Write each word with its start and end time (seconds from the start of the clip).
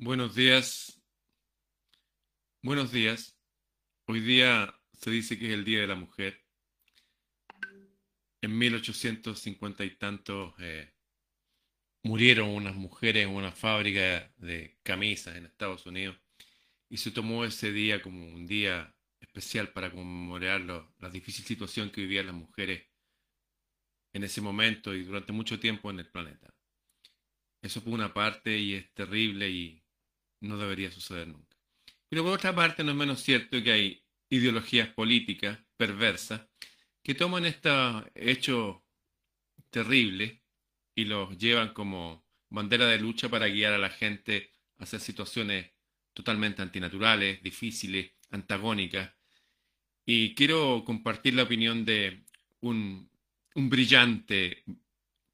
Buenos 0.00 0.36
días. 0.36 1.02
Buenos 2.62 2.92
días. 2.92 3.36
Hoy 4.06 4.20
día 4.20 4.72
se 4.92 5.10
dice 5.10 5.36
que 5.36 5.48
es 5.48 5.54
el 5.54 5.64
Día 5.64 5.80
de 5.80 5.88
la 5.88 5.96
Mujer. 5.96 6.40
En 8.40 8.56
1850 8.56 9.84
y 9.84 9.96
tantos 9.96 10.54
eh, 10.60 10.94
murieron 12.04 12.50
unas 12.50 12.76
mujeres 12.76 13.24
en 13.24 13.34
una 13.34 13.50
fábrica 13.50 14.32
de 14.36 14.78
camisas 14.84 15.34
en 15.34 15.46
Estados 15.46 15.84
Unidos 15.84 16.16
y 16.88 16.98
se 16.98 17.10
tomó 17.10 17.44
ese 17.44 17.72
día 17.72 18.00
como 18.00 18.24
un 18.24 18.46
día 18.46 18.94
especial 19.18 19.72
para 19.72 19.90
conmemorar 19.90 20.60
la 20.60 21.10
difícil 21.10 21.44
situación 21.44 21.90
que 21.90 22.02
vivían 22.02 22.26
las 22.26 22.36
mujeres 22.36 22.86
en 24.12 24.22
ese 24.22 24.40
momento 24.40 24.94
y 24.94 25.02
durante 25.02 25.32
mucho 25.32 25.58
tiempo 25.58 25.90
en 25.90 25.98
el 25.98 26.08
planeta. 26.08 26.54
Eso 27.60 27.82
por 27.82 27.94
una 27.94 28.14
parte 28.14 28.56
y 28.56 28.74
es 28.74 28.94
terrible 28.94 29.50
y 29.50 29.82
no 30.40 30.56
debería 30.58 30.90
suceder 30.90 31.28
nunca. 31.28 31.56
Pero 32.08 32.24
por 32.24 32.32
otra 32.32 32.54
parte 32.54 32.84
no 32.84 32.92
es 32.92 32.96
menos 32.96 33.20
cierto 33.22 33.62
que 33.62 33.72
hay 33.72 34.04
ideologías 34.30 34.88
políticas 34.88 35.58
perversas 35.76 36.42
que 37.02 37.14
toman 37.14 37.46
estos 37.46 38.04
hechos 38.14 38.78
terribles 39.70 40.40
y 40.94 41.04
los 41.04 41.36
llevan 41.38 41.72
como 41.72 42.26
bandera 42.50 42.86
de 42.86 42.98
lucha 42.98 43.28
para 43.28 43.48
guiar 43.48 43.72
a 43.72 43.78
la 43.78 43.90
gente 43.90 44.52
hacia 44.78 44.98
situaciones 44.98 45.70
totalmente 46.12 46.62
antinaturales, 46.62 47.42
difíciles, 47.42 48.12
antagónicas. 48.30 49.12
Y 50.04 50.34
quiero 50.34 50.82
compartir 50.84 51.34
la 51.34 51.44
opinión 51.44 51.84
de 51.84 52.24
un 52.60 53.08
brillante 53.54 54.64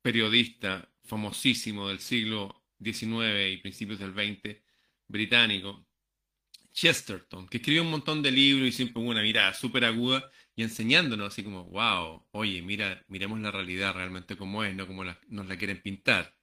periodista 0.03 0.91
famosísimo 1.05 1.89
del 1.89 2.01
siglo 2.01 2.65
XIX 2.83 3.53
y 3.53 3.57
principios 3.59 3.99
del 3.99 4.13
XX, 4.13 4.64
británico, 5.09 5.87
Chesterton, 6.73 7.49
que 7.49 7.59
escribió 7.59 7.83
un 7.83 7.91
montón 7.91 8.23
de 8.23 8.31
libros 8.33 8.69
y 8.69 8.73
siempre 8.73 9.03
una 9.03 9.23
mirada 9.23 9.55
súper 9.55 9.85
aguda 9.85 10.31
y 10.57 10.63
enseñándonos 10.63 11.29
así 11.29 11.43
como, 11.45 11.65
wow, 11.67 12.27
oye, 12.33 12.63
mira, 12.63 13.05
miremos 13.09 13.41
la 13.41 13.51
realidad 13.51 13.95
realmente 13.95 14.37
como 14.37 14.65
es, 14.65 14.75
no 14.75 14.87
como 14.87 15.05
nos 15.05 15.47
la 15.47 15.57
quieren 15.57 15.81
pintar. 15.83 16.35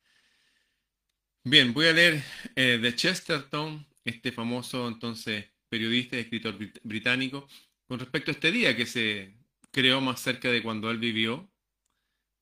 Bien, 1.44 1.74
voy 1.74 1.88
a 1.88 1.94
leer 1.94 2.24
eh, 2.56 2.78
de 2.82 2.96
Chesterton, 2.96 3.88
este 4.06 4.32
famoso 4.32 4.88
entonces 4.88 5.46
periodista 5.70 6.16
y 6.18 6.22
escritor 6.22 6.58
brit- 6.58 6.80
británico, 6.84 7.48
con 7.88 8.00
respecto 8.00 8.32
a 8.32 8.34
este 8.34 8.52
día 8.52 8.76
que 8.76 8.86
se 8.86 9.38
creó 9.72 10.02
más 10.02 10.20
cerca 10.22 10.50
de 10.52 10.62
cuando 10.64 10.92
él 10.92 10.98
vivió 11.00 11.52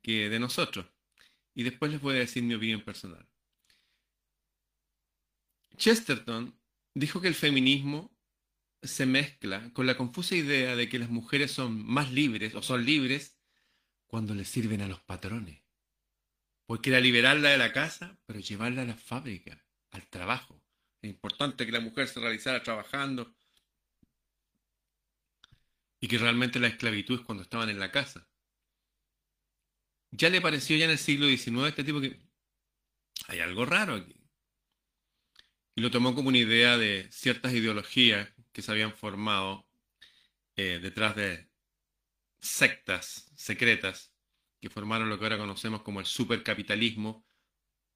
que 0.01 0.29
de 0.29 0.39
nosotros. 0.39 0.85
Y 1.55 1.63
después 1.63 1.91
les 1.91 2.01
voy 2.01 2.15
a 2.15 2.19
decir 2.19 2.43
mi 2.43 2.55
opinión 2.55 2.81
personal. 2.81 3.27
Chesterton 5.79 6.53
dijo 6.93 7.21
que 7.21 7.29
el 7.29 7.35
feminismo 7.35 8.15
se 8.83 9.05
mezcla 9.05 9.71
con 9.73 9.87
la 9.87 9.97
confusa 9.97 10.35
idea 10.35 10.75
de 10.75 10.87
que 10.89 10.99
las 10.99 11.09
mujeres 11.09 11.51
son 11.51 11.83
más 11.83 12.11
libres 12.11 12.53
o 12.53 12.61
son 12.61 12.85
libres 12.85 13.37
cuando 14.05 14.35
les 14.35 14.47
sirven 14.47 14.81
a 14.81 14.87
los 14.87 14.99
patrones. 15.01 15.63
Porque 16.65 16.89
era 16.91 16.99
liberarla 16.99 17.49
de 17.49 17.57
la 17.57 17.73
casa, 17.73 18.19
pero 18.25 18.39
llevarla 18.39 18.83
a 18.83 18.85
la 18.85 18.95
fábrica, 18.95 19.65
al 19.91 20.07
trabajo. 20.07 20.61
Es 21.01 21.09
importante 21.09 21.65
que 21.65 21.71
la 21.71 21.79
mujer 21.79 22.07
se 22.07 22.19
realizara 22.19 22.61
trabajando 22.61 23.33
y 26.01 26.07
que 26.07 26.17
realmente 26.17 26.59
la 26.59 26.67
esclavitud 26.67 27.19
es 27.19 27.25
cuando 27.25 27.43
estaban 27.43 27.69
en 27.69 27.79
la 27.79 27.91
casa. 27.91 28.27
Ya 30.11 30.29
le 30.29 30.41
pareció 30.41 30.75
ya 30.77 30.85
en 30.85 30.91
el 30.91 30.97
siglo 30.97 31.27
XIX 31.27 31.63
a 31.63 31.69
este 31.69 31.83
tipo 31.83 32.01
que 32.01 32.19
hay 33.27 33.39
algo 33.39 33.65
raro 33.65 33.95
aquí. 33.95 34.18
Y 35.79 35.81
lo 35.81 35.91
tomó 35.91 36.13
como 36.13 36.27
una 36.27 36.39
idea 36.39 36.77
de 36.77 37.07
ciertas 37.09 37.53
ideologías 37.53 38.27
que 38.51 38.61
se 38.61 38.69
habían 38.69 38.93
formado 38.93 39.65
eh, 40.57 40.79
detrás 40.81 41.15
de 41.15 41.47
sectas 42.41 43.31
secretas 43.37 44.11
que 44.59 44.69
formaron 44.69 45.07
lo 45.07 45.17
que 45.17 45.23
ahora 45.23 45.37
conocemos 45.37 45.81
como 45.81 46.01
el 46.01 46.05
supercapitalismo, 46.05 47.25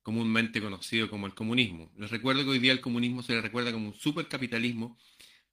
comúnmente 0.02 0.62
conocido 0.62 1.10
como 1.10 1.28
el 1.28 1.34
comunismo. 1.34 1.92
Les 1.98 2.10
recuerdo 2.10 2.46
que 2.46 2.52
hoy 2.52 2.60
día 2.60 2.72
el 2.72 2.80
comunismo 2.80 3.22
se 3.22 3.34
le 3.34 3.42
recuerda 3.42 3.74
como 3.74 3.90
un 3.90 3.96
supercapitalismo 3.96 4.98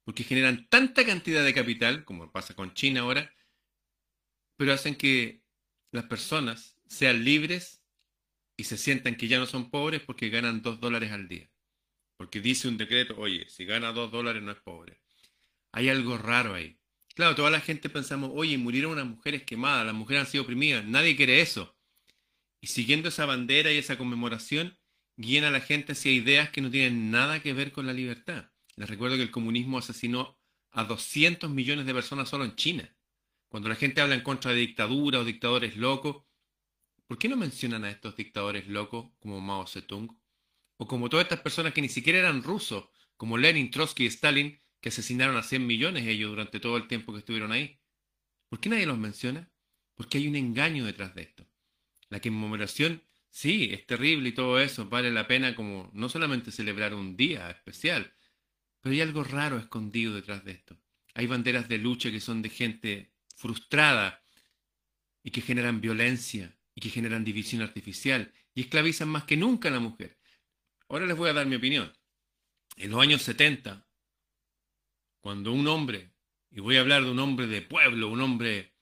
porque 0.05 0.23
generan 0.23 0.69
tanta 0.69 1.05
cantidad 1.05 1.43
de 1.43 1.53
capital, 1.53 2.05
como 2.05 2.31
pasa 2.31 2.53
con 2.53 2.73
China 2.73 3.01
ahora, 3.01 3.29
pero 4.55 4.71
hacen 4.71 4.95
que 4.95 5.43
las 5.91 6.05
personas 6.05 6.77
sean 6.87 7.25
libres 7.25 7.83
y 8.55 8.63
se 8.63 8.77
sientan 8.77 9.17
que 9.17 9.27
ya 9.27 9.37
no 9.37 9.47
son 9.47 9.69
pobres 9.69 10.01
porque 10.01 10.29
ganan 10.29 10.61
dos 10.61 10.79
dólares 10.79 11.11
al 11.11 11.27
día. 11.27 11.50
Porque 12.21 12.39
dice 12.39 12.67
un 12.67 12.77
decreto, 12.77 13.15
oye, 13.17 13.49
si 13.49 13.65
gana 13.65 13.91
dos 13.91 14.11
dólares 14.11 14.43
no 14.43 14.51
es 14.51 14.59
pobre. 14.59 15.01
Hay 15.71 15.89
algo 15.89 16.19
raro 16.19 16.53
ahí. 16.53 16.77
Claro, 17.15 17.33
toda 17.33 17.49
la 17.49 17.61
gente 17.61 17.89
pensamos, 17.89 18.29
oye, 18.35 18.59
murieron 18.59 18.91
unas 18.91 19.07
mujeres 19.07 19.41
quemadas, 19.41 19.87
las 19.87 19.95
mujeres 19.95 20.21
han 20.21 20.31
sido 20.31 20.43
oprimidas, 20.43 20.85
nadie 20.85 21.15
quiere 21.15 21.41
eso. 21.41 21.75
Y 22.59 22.67
siguiendo 22.67 23.09
esa 23.09 23.25
bandera 23.25 23.71
y 23.71 23.79
esa 23.79 23.97
conmemoración, 23.97 24.77
guían 25.17 25.45
a 25.45 25.49
la 25.49 25.61
gente 25.61 25.93
hacia 25.93 26.11
ideas 26.11 26.51
que 26.51 26.61
no 26.61 26.69
tienen 26.69 27.09
nada 27.09 27.41
que 27.41 27.53
ver 27.53 27.71
con 27.71 27.87
la 27.87 27.93
libertad. 27.93 28.51
Les 28.75 28.87
recuerdo 28.87 29.15
que 29.15 29.23
el 29.23 29.31
comunismo 29.31 29.79
asesinó 29.79 30.39
a 30.69 30.83
200 30.83 31.49
millones 31.49 31.87
de 31.87 31.93
personas 31.95 32.29
solo 32.29 32.45
en 32.45 32.55
China. 32.55 32.95
Cuando 33.49 33.67
la 33.67 33.75
gente 33.75 33.99
habla 33.99 34.13
en 34.13 34.21
contra 34.21 34.51
de 34.51 34.57
dictadura 34.57 35.21
o 35.21 35.25
dictadores 35.25 35.75
locos, 35.75 36.23
¿por 37.07 37.17
qué 37.17 37.27
no 37.27 37.35
mencionan 37.35 37.83
a 37.83 37.89
estos 37.89 38.15
dictadores 38.15 38.67
locos 38.67 39.09
como 39.19 39.41
Mao 39.41 39.65
Zedong? 39.65 40.20
O 40.81 40.87
como 40.87 41.09
todas 41.09 41.25
estas 41.25 41.41
personas 41.41 41.73
que 41.73 41.81
ni 41.83 41.89
siquiera 41.89 42.17
eran 42.17 42.41
rusos, 42.41 42.85
como 43.15 43.37
Lenin, 43.37 43.69
Trotsky 43.69 44.05
y 44.05 44.07
Stalin, 44.07 44.59
que 44.79 44.89
asesinaron 44.89 45.37
a 45.37 45.43
100 45.43 45.67
millones 45.67 46.07
ellos 46.07 46.31
durante 46.31 46.59
todo 46.59 46.75
el 46.75 46.87
tiempo 46.87 47.13
que 47.13 47.19
estuvieron 47.19 47.51
ahí. 47.51 47.79
¿Por 48.49 48.59
qué 48.59 48.69
nadie 48.69 48.87
los 48.87 48.97
menciona? 48.97 49.51
Porque 49.93 50.17
hay 50.17 50.27
un 50.27 50.35
engaño 50.35 50.83
detrás 50.83 51.13
de 51.13 51.21
esto. 51.21 51.45
La 52.09 52.19
conmemoración, 52.19 53.03
sí, 53.29 53.69
es 53.71 53.85
terrible 53.85 54.29
y 54.29 54.31
todo 54.31 54.59
eso, 54.59 54.89
vale 54.89 55.11
la 55.11 55.27
pena 55.27 55.55
como 55.55 55.91
no 55.93 56.09
solamente 56.09 56.51
celebrar 56.51 56.95
un 56.95 57.15
día 57.15 57.51
especial, 57.51 58.15
pero 58.79 58.93
hay 58.93 59.01
algo 59.01 59.23
raro 59.23 59.59
escondido 59.59 60.15
detrás 60.15 60.43
de 60.43 60.53
esto. 60.53 60.81
Hay 61.13 61.27
banderas 61.27 61.69
de 61.69 61.77
lucha 61.77 62.09
que 62.09 62.19
son 62.19 62.41
de 62.41 62.49
gente 62.49 63.13
frustrada 63.35 64.23
y 65.21 65.29
que 65.29 65.41
generan 65.41 65.79
violencia 65.79 66.57
y 66.73 66.81
que 66.81 66.89
generan 66.89 67.23
división 67.23 67.61
artificial 67.61 68.33
y 68.55 68.61
esclavizan 68.61 69.09
más 69.09 69.25
que 69.25 69.37
nunca 69.37 69.69
a 69.69 69.73
la 69.73 69.79
mujer. 69.79 70.17
Ahora 70.91 71.05
les 71.05 71.15
voy 71.15 71.29
a 71.29 71.33
dar 71.33 71.45
mi 71.45 71.55
opinión. 71.55 71.89
En 72.75 72.91
los 72.91 73.01
años 73.01 73.21
70, 73.21 73.87
cuando 75.21 75.53
un 75.53 75.65
hombre, 75.69 76.11
y 76.49 76.59
voy 76.59 76.75
a 76.75 76.81
hablar 76.81 77.05
de 77.05 77.11
un 77.11 77.19
hombre 77.19 77.47
de 77.47 77.61
pueblo, 77.61 78.09
un 78.09 78.19
hombre 78.19 78.73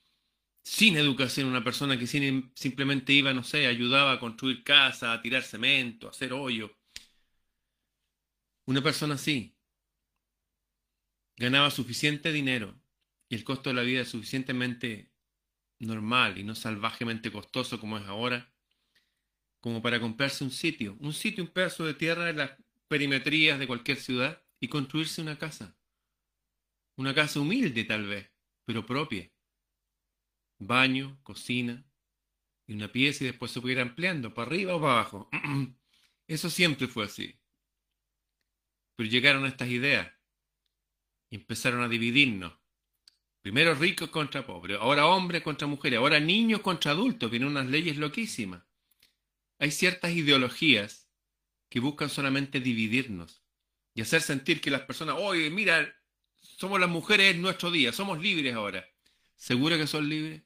sin 0.64 0.98
educación, 0.98 1.48
una 1.48 1.64
persona 1.64 2.00
que 2.00 2.08
sin- 2.08 2.52
simplemente 2.56 3.14
iba, 3.14 3.32
no 3.32 3.44
sé, 3.44 3.68
ayudaba 3.68 4.14
a 4.14 4.20
construir 4.20 4.64
casa, 4.64 5.14
a 5.14 5.22
tirar 5.22 5.44
cemento, 5.44 6.08
a 6.08 6.10
hacer 6.10 6.34
hoyo, 6.34 6.76
una 8.66 8.82
persona 8.82 9.14
así 9.14 9.56
ganaba 11.38 11.70
suficiente 11.70 12.32
dinero 12.32 12.74
y 13.30 13.36
el 13.36 13.44
costo 13.44 13.70
de 13.70 13.76
la 13.76 13.84
vida 13.84 14.02
es 14.02 14.10
suficientemente 14.10 15.12
normal 15.78 16.40
y 16.40 16.44
no 16.44 16.56
salvajemente 16.56 17.32
costoso 17.32 17.80
como 17.80 18.00
es 18.00 18.06
ahora, 18.08 18.52
como 19.60 19.82
para 19.82 20.00
comprarse 20.00 20.44
un 20.44 20.52
sitio, 20.52 20.98
un 21.00 21.14
sitio, 21.14 21.44
un 21.44 21.50
pedazo 21.50 21.86
de 21.86 21.94
tierra 21.94 22.30
en 22.30 22.38
las 22.38 22.52
perimetrías 22.88 23.60
de 23.60 23.68
cualquier 23.68 23.98
ciudad 23.98 24.42
y 24.60 24.68
construirse 24.68 25.22
una 25.22 25.38
casa. 25.38 25.78
Una 26.96 27.14
casa 27.14 27.40
humilde 27.40 27.84
tal 27.84 28.08
vez, 28.08 28.30
pero 28.66 28.86
propia. 28.86 29.32
Baño, 30.60 31.20
cocina 31.24 31.86
y 32.68 32.74
una 32.74 32.92
pieza 32.92 33.24
y 33.24 33.28
después 33.28 33.52
se 33.52 33.62
pudiera 33.62 33.82
ampliando 33.82 34.34
para 34.34 34.48
arriba 34.48 34.76
o 34.76 34.82
para 34.82 34.94
abajo. 34.94 35.30
Eso 36.28 36.50
siempre 36.50 36.88
fue 36.88 37.06
así. 37.06 37.40
Pero 38.96 39.10
llegaron 39.10 39.46
estas 39.46 39.70
ideas 39.70 40.12
y 41.30 41.38
empezaron 41.38 41.82
a 41.82 41.88
dividirnos. 41.88 42.54
Primero 43.42 43.74
ricos 43.74 44.10
contra 44.10 44.46
pobres, 44.46 44.78
ahora 44.80 45.08
hombres 45.08 45.42
contra 45.42 45.68
mujeres, 45.68 46.00
ahora 46.00 46.20
niños 46.20 46.60
contra 46.60 46.92
adultos, 46.92 47.32
vienen 47.32 47.50
unas 47.50 47.68
leyes 47.68 47.98
loquísimas. 47.98 48.69
Hay 49.60 49.72
ciertas 49.72 50.12
ideologías 50.12 51.10
que 51.70 51.80
buscan 51.80 52.10
solamente 52.10 52.60
dividirnos 52.60 53.44
y 53.94 54.02
hacer 54.02 54.22
sentir 54.22 54.62
que 54.62 54.72
las 54.72 54.82
personas, 54.82 55.16
oye, 55.20 55.50
mira, 55.50 55.94
somos 56.40 56.80
las 56.80 56.90
mujeres 56.90 57.36
en 57.36 57.42
nuestro 57.42 57.70
día, 57.70 57.92
somos 57.92 58.20
libres 58.20 58.56
ahora. 58.56 58.88
¿Seguro 59.36 59.78
que 59.78 59.88
son 59.88 60.10
libres? 60.10 60.44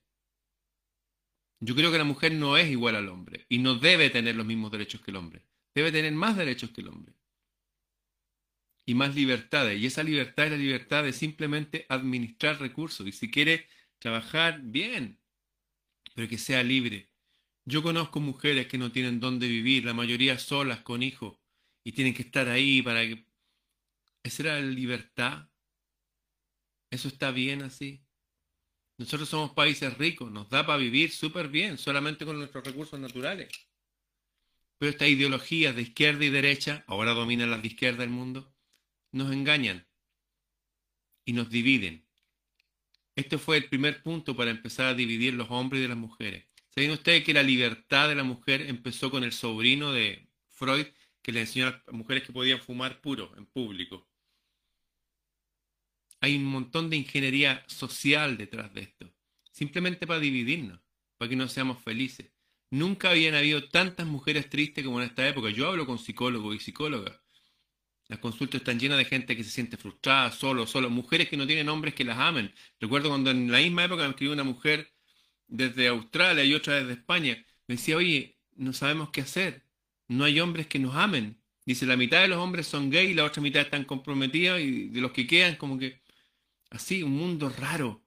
Yo 1.60 1.76
creo 1.76 1.92
que 1.92 1.98
la 1.98 2.04
mujer 2.04 2.34
no 2.34 2.58
es 2.58 2.70
igual 2.70 2.96
al 2.96 3.08
hombre 3.08 3.46
y 3.48 3.60
no 3.60 3.76
debe 3.76 4.10
tener 4.10 4.36
los 4.36 4.46
mismos 4.46 4.72
derechos 4.72 5.02
que 5.02 5.12
el 5.12 5.18
hombre. 5.18 5.46
Debe 5.74 5.92
tener 5.92 6.12
más 6.12 6.36
derechos 6.36 6.72
que 6.72 6.82
el 6.82 6.90
hombre 6.90 7.14
y 8.86 8.96
más 8.96 9.16
libertades. 9.16 9.80
Y 9.80 9.86
esa 9.86 10.04
libertad 10.04 10.46
es 10.46 10.52
la 10.52 10.58
libertad 10.58 11.04
de 11.04 11.14
simplemente 11.14 11.86
administrar 11.90 12.60
recursos. 12.60 13.08
Y 13.08 13.12
si 13.12 13.32
quiere 13.32 13.68
trabajar, 14.00 14.60
bien, 14.62 15.20
pero 16.16 16.28
que 16.28 16.38
sea 16.38 16.64
libre. 16.64 17.13
Yo 17.66 17.82
conozco 17.82 18.20
mujeres 18.20 18.68
que 18.68 18.78
no 18.78 18.92
tienen 18.92 19.20
dónde 19.20 19.48
vivir, 19.48 19.86
la 19.86 19.94
mayoría 19.94 20.38
solas, 20.38 20.82
con 20.82 21.02
hijos, 21.02 21.38
y 21.84 21.94
tienen 21.94 22.14
que 22.14 22.24
estar 22.24 22.48
ahí 22.50 22.82
para 22.82 23.02
que... 23.02 23.26
¿Esa 24.24 24.44
era 24.44 24.60
la 24.60 24.68
libertad? 24.68 25.50
¿Eso 26.92 27.08
está 27.08 27.32
bien 27.32 27.62
así? 27.62 28.06
Nosotros 28.98 29.30
somos 29.30 29.52
países 29.52 29.98
ricos, 29.98 30.32
nos 30.32 30.50
da 30.50 30.66
para 30.66 30.78
vivir 30.78 31.12
súper 31.12 31.48
bien, 31.48 31.78
solamente 31.78 32.26
con 32.26 32.38
nuestros 32.38 32.64
recursos 32.66 33.00
naturales. 33.00 33.50
Pero 34.78 34.92
estas 34.92 35.10
ideologías 35.10 35.76
de 35.76 35.82
izquierda 35.84 36.26
y 36.26 36.30
derecha, 36.30 36.84
ahora 36.88 37.14
dominan 37.14 37.50
las 37.50 37.62
de 37.62 37.70
izquierda 37.70 38.02
del 38.02 38.10
mundo, 38.10 38.54
nos 39.12 39.32
engañan 39.32 39.88
y 41.26 41.34
nos 41.34 41.50
dividen. 41.50 42.06
Este 43.16 43.38
fue 43.38 43.58
el 43.58 43.70
primer 43.70 44.04
punto 44.04 44.36
para 44.36 44.52
empezar 44.52 44.88
a 44.88 44.94
dividir 44.94 45.34
los 45.34 45.50
hombres 45.50 45.80
y 45.80 45.84
de 45.84 45.90
las 45.90 45.98
mujeres. 45.98 46.53
¿Saben 46.76 46.92
ustedes 46.92 47.24
que 47.24 47.34
la 47.36 47.44
libertad 47.44 48.10
de 48.10 48.16
la 48.16 48.24
mujer 48.24 48.62
empezó 48.62 49.12
con 49.12 49.24
el 49.24 49.32
sobrino 49.32 49.92
de 49.92 50.28
Freud, 50.48 50.88
que 51.22 51.32
le 51.32 51.42
enseñó 51.42 51.68
a 51.68 51.84
las 51.86 51.94
mujeres 51.94 52.24
que 52.24 52.34
podían 52.34 52.60
fumar 52.60 53.00
puro 53.00 53.32
en 53.38 53.46
público? 53.46 54.10
Hay 56.20 56.36
un 56.36 56.46
montón 56.46 56.90
de 56.90 56.98
ingeniería 56.98 57.64
social 57.68 58.38
detrás 58.38 58.74
de 58.74 58.82
esto, 58.82 59.14
simplemente 59.52 60.08
para 60.08 60.20
dividirnos, 60.20 60.80
para 61.18 61.30
que 61.30 61.36
no 61.36 61.48
seamos 61.48 61.84
felices. 61.84 62.32
Nunca 62.72 63.12
habían 63.12 63.36
habido 63.36 63.70
tantas 63.70 64.08
mujeres 64.08 64.50
tristes 64.50 64.84
como 64.84 65.00
en 65.00 65.08
esta 65.08 65.28
época. 65.28 65.52
Yo 65.52 65.68
hablo 65.68 65.86
con 65.86 66.00
psicólogos 66.00 66.56
y 66.56 66.60
psicólogas. 66.60 67.20
Las 68.08 68.18
consultas 68.18 68.62
están 68.62 68.80
llenas 68.80 68.98
de 68.98 69.06
gente 69.06 69.38
que 69.38 69.44
se 69.44 69.52
siente 69.52 69.78
frustrada, 69.78 70.32
solo, 70.32 70.66
solo. 70.66 70.90
Mujeres 70.90 71.30
que 71.30 71.38
no 71.38 71.46
tienen 71.46 71.70
hombres 71.70 71.94
que 71.94 72.04
las 72.04 72.18
amen. 72.18 72.52
Recuerdo 72.80 73.10
cuando 73.10 73.30
en 73.30 73.52
la 73.52 73.60
misma 73.60 73.86
época 73.86 74.04
me 74.04 74.10
escribió 74.10 74.34
una 74.34 74.44
mujer 74.44 74.92
desde 75.54 75.88
Australia 75.88 76.44
y 76.44 76.54
otra 76.56 76.76
desde 76.76 76.94
España. 76.94 77.46
Me 77.68 77.76
decía, 77.76 77.98
oye, 77.98 78.40
no 78.56 78.74
sabemos 78.74 79.12
qué 79.12 79.22
hacer. 79.22 79.64
No 80.08 80.24
hay 80.26 80.40
hombres 80.40 80.68
que 80.68 80.80
nos 80.80 80.96
amen. 80.96 81.42
Dice, 81.66 81.86
la 81.86 81.98
mitad 81.98 82.22
de 82.22 82.28
los 82.30 82.40
hombres 82.40 82.68
son 82.68 82.90
gays 82.90 83.12
y 83.12 83.14
la 83.14 83.26
otra 83.26 83.42
mitad 83.42 83.62
están 83.62 83.86
comprometidos 83.86 84.60
y 84.62 84.90
de 84.90 85.02
los 85.02 85.12
que 85.12 85.28
quedan 85.28 85.56
como 85.58 85.78
que 85.80 86.02
así, 86.72 87.04
un 87.04 87.14
mundo 87.14 87.50
raro. 87.50 88.04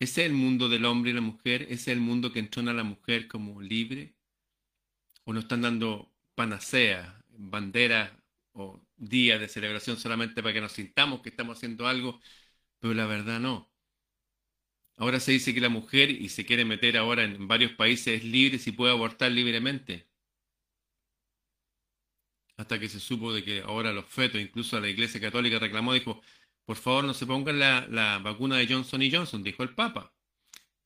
¿Ese 0.00 0.22
es 0.22 0.26
el 0.28 0.32
mundo 0.34 0.68
del 0.68 0.84
hombre 0.84 1.10
y 1.10 1.14
la 1.14 1.20
mujer? 1.20 1.62
¿Ese 1.62 1.74
es 1.74 1.88
el 1.88 2.00
mundo 2.00 2.32
que 2.32 2.40
entrona 2.40 2.72
a 2.72 2.74
la 2.74 2.84
mujer 2.84 3.28
como 3.28 3.60
libre? 3.62 4.14
¿O 5.24 5.32
nos 5.32 5.44
están 5.44 5.62
dando 5.62 6.12
panacea, 6.34 7.22
banderas 7.28 8.12
o 8.52 8.80
días 8.96 9.40
de 9.40 9.48
celebración 9.48 9.96
solamente 9.96 10.42
para 10.42 10.54
que 10.54 10.60
nos 10.60 10.72
sintamos 10.72 11.20
que 11.22 11.30
estamos 11.30 11.56
haciendo 11.58 11.86
algo? 11.86 12.20
Pero 12.80 12.94
la 12.94 13.06
verdad 13.06 13.40
no. 13.40 13.70
Ahora 15.00 15.18
se 15.18 15.32
dice 15.32 15.54
que 15.54 15.60
la 15.62 15.70
mujer, 15.70 16.10
y 16.10 16.28
se 16.28 16.44
quiere 16.44 16.64
meter 16.64 16.96
ahora 16.98 17.24
en 17.24 17.48
varios 17.48 17.72
países, 17.72 18.18
es 18.18 18.24
libre 18.24 18.58
si 18.58 18.70
puede 18.72 18.92
abortar 18.92 19.32
libremente. 19.32 20.06
Hasta 22.56 22.78
que 22.78 22.88
se 22.88 23.00
supo 23.00 23.32
de 23.32 23.42
que 23.42 23.60
ahora 23.62 23.92
los 23.92 24.04
fetos, 24.06 24.40
incluso 24.40 24.78
la 24.78 24.88
Iglesia 24.88 25.20
Católica 25.20 25.58
reclamó, 25.58 25.94
dijo, 25.94 26.20
por 26.66 26.76
favor 26.76 27.04
no 27.04 27.14
se 27.14 27.26
pongan 27.26 27.58
la, 27.58 27.86
la 27.88 28.18
vacuna 28.18 28.58
de 28.58 28.66
Johnson 28.66 29.02
y 29.02 29.10
Johnson, 29.10 29.42
dijo 29.42 29.62
el 29.62 29.74
Papa, 29.74 30.12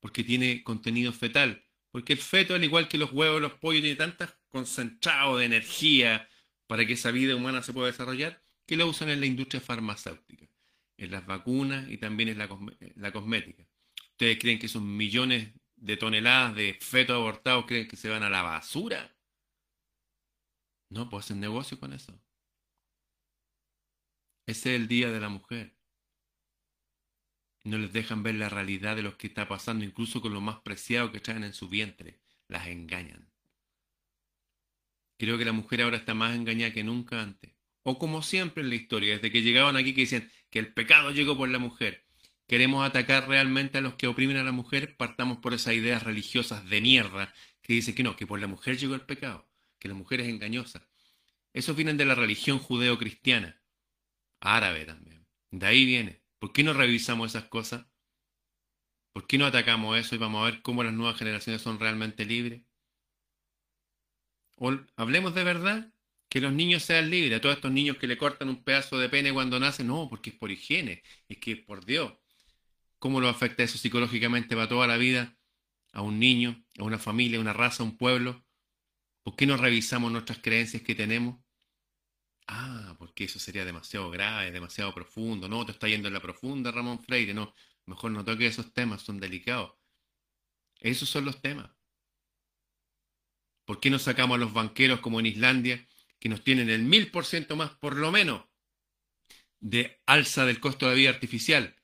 porque 0.01 0.23
tiene 0.25 0.63
contenido 0.63 1.13
fetal. 1.13 1.65
Porque 1.91 2.13
el 2.13 2.21
feto, 2.21 2.55
al 2.55 2.65
igual 2.65 2.89
que 2.89 2.99
los 2.99 3.13
huevos, 3.13 3.41
los 3.43 3.55
pollos, 3.55 3.83
tiene 3.83 3.97
tanto 3.97 4.27
concentrado 4.49 5.39
de 5.39 5.47
energía 5.47 6.29
para 6.69 6.87
que 6.87 6.95
esa 6.95 7.11
vida 7.11 7.35
humana 7.37 7.63
se 7.63 7.73
pueda 7.73 7.89
desarrollar, 7.89 8.43
que 8.67 8.77
lo 8.77 8.87
usan 8.89 9.11
en 9.11 9.21
la 9.21 9.27
industria 9.27 9.61
farmacéutica, 9.61 10.47
en 10.99 11.11
las 11.11 11.27
vacunas 11.27 11.89
y 11.91 11.99
también 11.99 12.29
en 12.29 12.39
la 12.39 13.13
cosmética. 13.13 13.67
¿Ustedes 14.25 14.39
creen 14.41 14.59
que 14.59 14.65
esos 14.65 14.81
millones 14.81 15.53
de 15.77 15.99
toneladas 15.99 16.57
de 16.57 16.79
fetos 16.81 17.15
abortados 17.15 17.67
creen 17.67 17.87
que 17.87 17.97
se 17.99 18.09
van 18.09 18.23
a 18.23 18.31
la 18.31 18.41
basura? 18.41 19.15
No, 20.89 21.11
pues 21.11 21.27
hacen 21.27 21.41
negocio 21.41 21.79
con 21.79 21.93
eso. 21.93 22.19
Ese 24.47 24.75
es 24.75 24.81
el 24.81 24.89
día 24.89 25.11
de 25.11 25.21
la 25.21 25.29
mujer. 25.29 25.77
No 27.65 27.77
les 27.77 27.93
dejan 27.93 28.23
ver 28.23 28.37
la 28.37 28.49
realidad 28.49 28.97
de 28.97 29.03
lo 29.03 29.19
que 29.19 29.27
está 29.27 29.47
pasando, 29.47 29.85
incluso 29.85 30.23
con 30.23 30.33
lo 30.33 30.41
más 30.41 30.61
preciado 30.61 31.13
que 31.13 31.21
traen 31.21 31.45
en 31.45 31.53
su 31.53 31.69
vientre. 31.69 32.19
Las 32.49 32.67
engañan. 32.69 33.31
Creo 35.19 35.37
que 35.37 35.45
la 35.45 35.53
mujer 35.53 35.83
ahora 35.83 35.99
está 35.99 36.15
más 36.15 36.35
engañada 36.35 36.73
que 36.73 36.83
nunca 36.83 37.21
antes. 37.21 37.53
O 37.83 37.99
como 37.99 38.23
siempre 38.23 38.63
en 38.63 38.71
la 38.71 38.77
historia, 38.77 39.17
desde 39.17 39.31
que 39.31 39.43
llegaban 39.43 39.77
aquí 39.77 39.93
que 39.93 40.01
dicen 40.01 40.33
que 40.49 40.61
el 40.61 40.73
pecado 40.73 41.11
llegó 41.11 41.37
por 41.37 41.51
la 41.51 41.59
mujer 41.59 42.05
queremos 42.47 42.87
atacar 42.87 43.29
realmente 43.29 43.79
a 43.79 43.81
los 43.81 43.95
que 43.95 44.07
oprimen 44.07 44.37
a 44.37 44.45
la 44.45 44.53
mujer, 44.53 44.97
partamos 44.97 45.39
por 45.39 45.55
esas 45.55 45.75
ideas 45.75 46.03
religiosas 46.03 46.69
de 46.69 46.81
mierda 46.81 47.33
que 47.63 47.73
dice 47.73 47.95
que 47.95 48.03
no, 48.03 48.17
que 48.17 48.27
por 48.27 48.41
la 48.41 48.47
mujer 48.47 48.77
llegó 48.77 48.95
el 48.95 49.01
pecado, 49.03 49.49
que 49.79 49.89
la 49.89 49.95
mujer 49.95 50.21
es 50.21 50.29
engañosa. 50.29 50.87
Esos 51.53 51.77
vienen 51.77 51.97
de 51.97 52.05
la 52.05 52.15
religión 52.15 52.59
judeo-cristiana, 52.59 53.63
árabe 54.41 54.85
también. 54.85 55.27
De 55.51 55.67
ahí 55.67 55.87
viene. 55.87 56.23
¿Por 56.39 56.53
qué 56.53 56.63
no 56.63 56.75
revisamos 56.75 57.31
esas 57.31 57.45
cosas? 57.49 57.87
¿Por 59.13 59.27
qué 59.27 59.39
no 59.39 59.47
atacamos 59.47 59.97
eso 59.99 60.15
y 60.15 60.19
vamos 60.19 60.43
a 60.43 60.51
ver 60.51 60.63
cómo 60.63 60.83
las 60.83 60.93
nuevas 60.93 61.17
generaciones 61.17 61.63
son 61.63 61.79
realmente 61.79 62.27
libres? 62.27 62.63
O 64.57 64.77
hablemos 64.97 65.35
de 65.35 65.45
verdad, 65.45 65.93
que 66.29 66.41
los 66.41 66.53
niños 66.53 66.83
sean 66.83 67.11
libres. 67.11 67.39
A 67.39 67.41
todos 67.41 67.57
estos 67.57 67.71
niños 67.73 67.97
que 67.97 68.09
le 68.09 68.19
cortan 68.19 68.49
un 68.49 68.65
pedazo 68.65 68.99
de 68.99 69.09
pene 69.09 69.33
cuando 69.33 69.61
nacen, 69.61 69.87
no, 69.87 70.09
porque 70.09 70.31
es 70.31 70.37
por 70.37 70.51
higiene, 70.51 71.03
es 71.29 71.39
que 71.39 71.57
por 71.57 71.85
Dios 71.85 72.13
cómo 73.05 73.21
lo 73.21 73.29
afecta 73.29 73.63
eso 73.63 73.77
psicológicamente 73.77 74.57
para 74.57 74.67
toda 74.67 74.87
la 74.87 74.97
vida 74.97 75.37
a 75.93 76.01
un 76.01 76.19
niño, 76.19 76.65
a 76.79 76.85
una 76.85 76.99
familia, 76.99 77.37
a 77.37 77.43
una 77.43 77.53
raza, 77.53 77.83
a 77.83 77.87
un 77.87 77.99
pueblo. 77.99 78.43
¿Por 79.23 79.37
qué 79.37 79.45
no 79.45 79.59
revisamos 79.59 80.11
nuestras 80.11 80.39
creencias 80.39 80.83
que 80.83 80.95
tenemos? 80.95 81.39
Ah, 82.47 82.97
porque 82.99 83.25
eso 83.25 83.39
sería 83.39 83.67
demasiado 83.67 84.09
grave, 84.09 84.53
demasiado 84.53 84.95
profundo. 84.95 85.51
No, 85.51 85.67
te 85.67 85.73
está 85.73 85.87
yendo 85.87 86.09
en 86.09 86.15
la 86.15 86.23
profunda, 86.23 86.73
Ramón 86.73 86.99
Freire. 86.99 87.35
No, 87.35 87.55
mejor 87.85 88.11
no 88.11 88.25
toque 88.25 88.47
esos 88.47 88.73
temas, 88.73 89.03
son 89.03 89.21
delicados. 89.21 89.75
Esos 90.81 91.11
son 91.11 91.27
los 91.27 91.43
temas. 91.43 91.71
¿Por 93.67 93.81
qué 93.81 93.91
no 93.91 93.99
sacamos 93.99 94.37
a 94.37 94.39
los 94.39 94.55
banqueros 94.55 95.01
como 95.01 95.21
en 95.21 95.27
Islandia, 95.27 95.87
que 96.19 96.31
nos 96.31 96.43
tienen 96.43 96.71
el 96.71 96.85
mil 96.85 97.11
por 97.11 97.27
ciento 97.27 97.55
más, 97.55 97.73
por 97.73 97.97
lo 97.97 98.11
menos, 98.11 98.47
de 99.61 100.01
alza 100.07 100.47
del 100.47 100.59
costo 100.59 100.89
de 100.89 100.95
vida 100.95 101.11
artificial? 101.11 101.77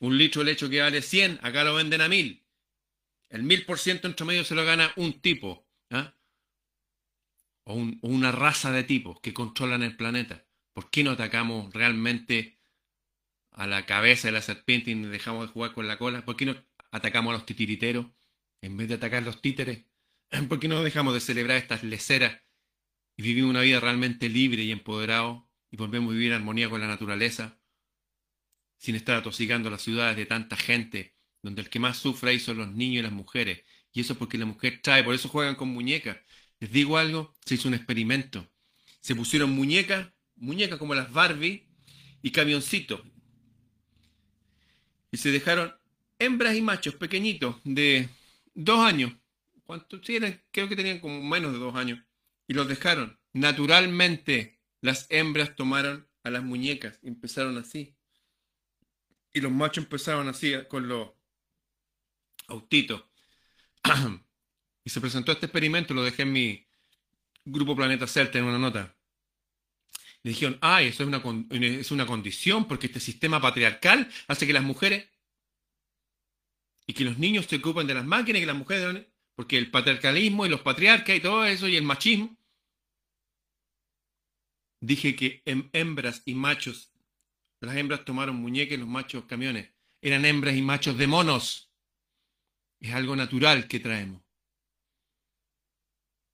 Un 0.00 0.18
litro 0.18 0.42
de 0.42 0.52
leche 0.52 0.68
que 0.68 0.80
vale 0.80 1.02
100, 1.02 1.40
acá 1.42 1.64
lo 1.64 1.74
venden 1.74 2.00
a 2.00 2.08
1000. 2.08 2.44
El 3.28 3.42
1000% 3.44 4.04
entre 4.04 4.26
medio 4.26 4.44
se 4.44 4.54
lo 4.54 4.64
gana 4.64 4.92
un 4.96 5.20
tipo. 5.20 5.66
¿ah? 5.90 6.14
O, 7.64 7.74
una 8.02 8.32
raza 8.32 8.70
de 8.72 8.84
tipos 8.84 9.20
que 9.20 9.34
controlan 9.34 9.82
el 9.82 9.96
planeta. 9.96 10.46
¿Por 10.72 10.90
qué 10.90 11.02
no 11.02 11.12
atacamos 11.12 11.72
realmente 11.72 12.58
a 13.50 13.66
la 13.66 13.86
cabeza 13.86 14.28
de 14.28 14.32
la 14.32 14.42
serpiente 14.42 14.90
y 14.90 14.94
dejamos 14.94 15.46
de 15.46 15.52
jugar 15.52 15.72
con 15.72 15.88
la 15.88 15.98
cola? 15.98 16.24
¿Por 16.24 16.36
qué 16.36 16.46
no 16.46 16.56
atacamos 16.90 17.30
a 17.30 17.38
los 17.38 17.46
titiriteros 17.46 18.06
en 18.60 18.76
vez 18.76 18.88
de 18.88 18.94
atacar 18.94 19.22
a 19.22 19.26
los 19.26 19.40
títeres? 19.40 19.86
¿Por 20.48 20.60
qué 20.60 20.68
no 20.68 20.82
dejamos 20.82 21.14
de 21.14 21.20
celebrar 21.20 21.56
estas 21.56 21.82
leceras 21.82 22.42
y 23.16 23.22
vivimos 23.22 23.50
una 23.50 23.62
vida 23.62 23.80
realmente 23.80 24.28
libre 24.28 24.62
y 24.62 24.70
empoderado 24.70 25.48
y 25.70 25.76
volvemos 25.76 26.10
a 26.10 26.12
vivir 26.12 26.32
en 26.32 26.38
armonía 26.38 26.68
con 26.68 26.80
la 26.80 26.86
naturaleza? 26.86 27.58
Sin 28.78 28.94
estar 28.94 29.16
atosigando 29.16 29.70
las 29.70 29.82
ciudades 29.82 30.16
de 30.16 30.26
tanta 30.26 30.56
gente, 30.56 31.14
donde 31.42 31.62
el 31.62 31.70
que 31.70 31.78
más 31.78 31.98
sufre 31.98 32.30
ahí 32.30 32.40
son 32.40 32.58
los 32.58 32.72
niños 32.72 33.00
y 33.00 33.02
las 33.02 33.12
mujeres. 33.12 33.62
Y 33.92 34.00
eso 34.00 34.16
porque 34.16 34.38
la 34.38 34.46
mujer 34.46 34.80
trae, 34.82 35.04
por 35.04 35.14
eso 35.14 35.28
juegan 35.28 35.54
con 35.54 35.68
muñecas. 35.68 36.18
Les 36.60 36.70
digo 36.70 36.98
algo, 36.98 37.34
se 37.44 37.54
hizo 37.54 37.68
un 37.68 37.74
experimento. 37.74 38.50
Se 39.00 39.14
pusieron 39.14 39.50
muñecas, 39.50 40.08
muñecas 40.36 40.78
como 40.78 40.94
las 40.94 41.12
Barbie 41.12 41.68
y 42.22 42.30
camioncitos. 42.30 43.00
Y 45.10 45.16
se 45.16 45.30
dejaron 45.30 45.74
hembras 46.18 46.56
y 46.56 46.62
machos 46.62 46.94
pequeñitos 46.94 47.56
de 47.64 48.08
dos 48.54 48.80
años. 48.80 49.12
¿Cuántos? 49.64 50.00
Sí, 50.04 50.18
creo 50.50 50.68
que 50.68 50.76
tenían 50.76 51.00
como 51.00 51.22
menos 51.22 51.52
de 51.52 51.58
dos 51.58 51.74
años. 51.74 52.00
Y 52.46 52.54
los 52.54 52.68
dejaron. 52.68 53.18
Naturalmente, 53.32 54.60
las 54.80 55.06
hembras 55.10 55.56
tomaron 55.56 56.08
a 56.22 56.30
las 56.30 56.42
muñecas 56.42 56.98
y 57.02 57.08
empezaron 57.08 57.58
así. 57.58 57.95
Y 59.36 59.40
los 59.42 59.52
machos 59.52 59.84
empezaron 59.84 60.28
así 60.28 60.54
con 60.66 60.88
los 60.88 61.10
autitos. 62.48 63.04
y 64.84 64.88
se 64.88 64.98
presentó 64.98 65.30
este 65.30 65.44
experimento, 65.44 65.92
lo 65.92 66.02
dejé 66.02 66.22
en 66.22 66.32
mi 66.32 66.66
grupo 67.44 67.76
Planeta 67.76 68.06
Celta 68.06 68.38
en 68.38 68.46
una 68.46 68.58
nota. 68.58 68.96
Le 70.22 70.30
dijeron, 70.30 70.56
ay, 70.62 70.86
eso 70.86 71.02
es 71.02 71.08
una, 71.08 71.22
es 71.50 71.90
una 71.90 72.06
condición 72.06 72.66
porque 72.66 72.86
este 72.86 72.98
sistema 72.98 73.38
patriarcal 73.38 74.10
hace 74.26 74.46
que 74.46 74.54
las 74.54 74.64
mujeres 74.64 75.06
y 76.86 76.94
que 76.94 77.04
los 77.04 77.18
niños 77.18 77.44
se 77.44 77.56
ocupen 77.56 77.86
de 77.86 77.92
las 77.92 78.06
máquinas 78.06 78.38
y 78.38 78.40
que 78.40 78.46
las 78.46 78.56
mujeres, 78.56 79.06
porque 79.34 79.58
el 79.58 79.70
patriarcalismo 79.70 80.46
y 80.46 80.48
los 80.48 80.62
patriarcas 80.62 81.14
y 81.14 81.20
todo 81.20 81.44
eso 81.44 81.68
y 81.68 81.76
el 81.76 81.84
machismo. 81.84 82.38
Dije 84.80 85.14
que 85.14 85.42
hembras 85.44 86.22
y 86.24 86.34
machos 86.34 86.95
las 87.60 87.76
hembras 87.76 88.04
tomaron 88.04 88.36
muñecas 88.36 88.74
y 88.74 88.80
los 88.80 88.88
machos 88.88 89.24
camiones. 89.24 89.70
Eran 90.00 90.24
hembras 90.24 90.56
y 90.56 90.62
machos 90.62 90.98
de 90.98 91.06
monos. 91.06 91.70
Es 92.80 92.94
algo 92.94 93.16
natural 93.16 93.66
que 93.68 93.80
traemos. 93.80 94.22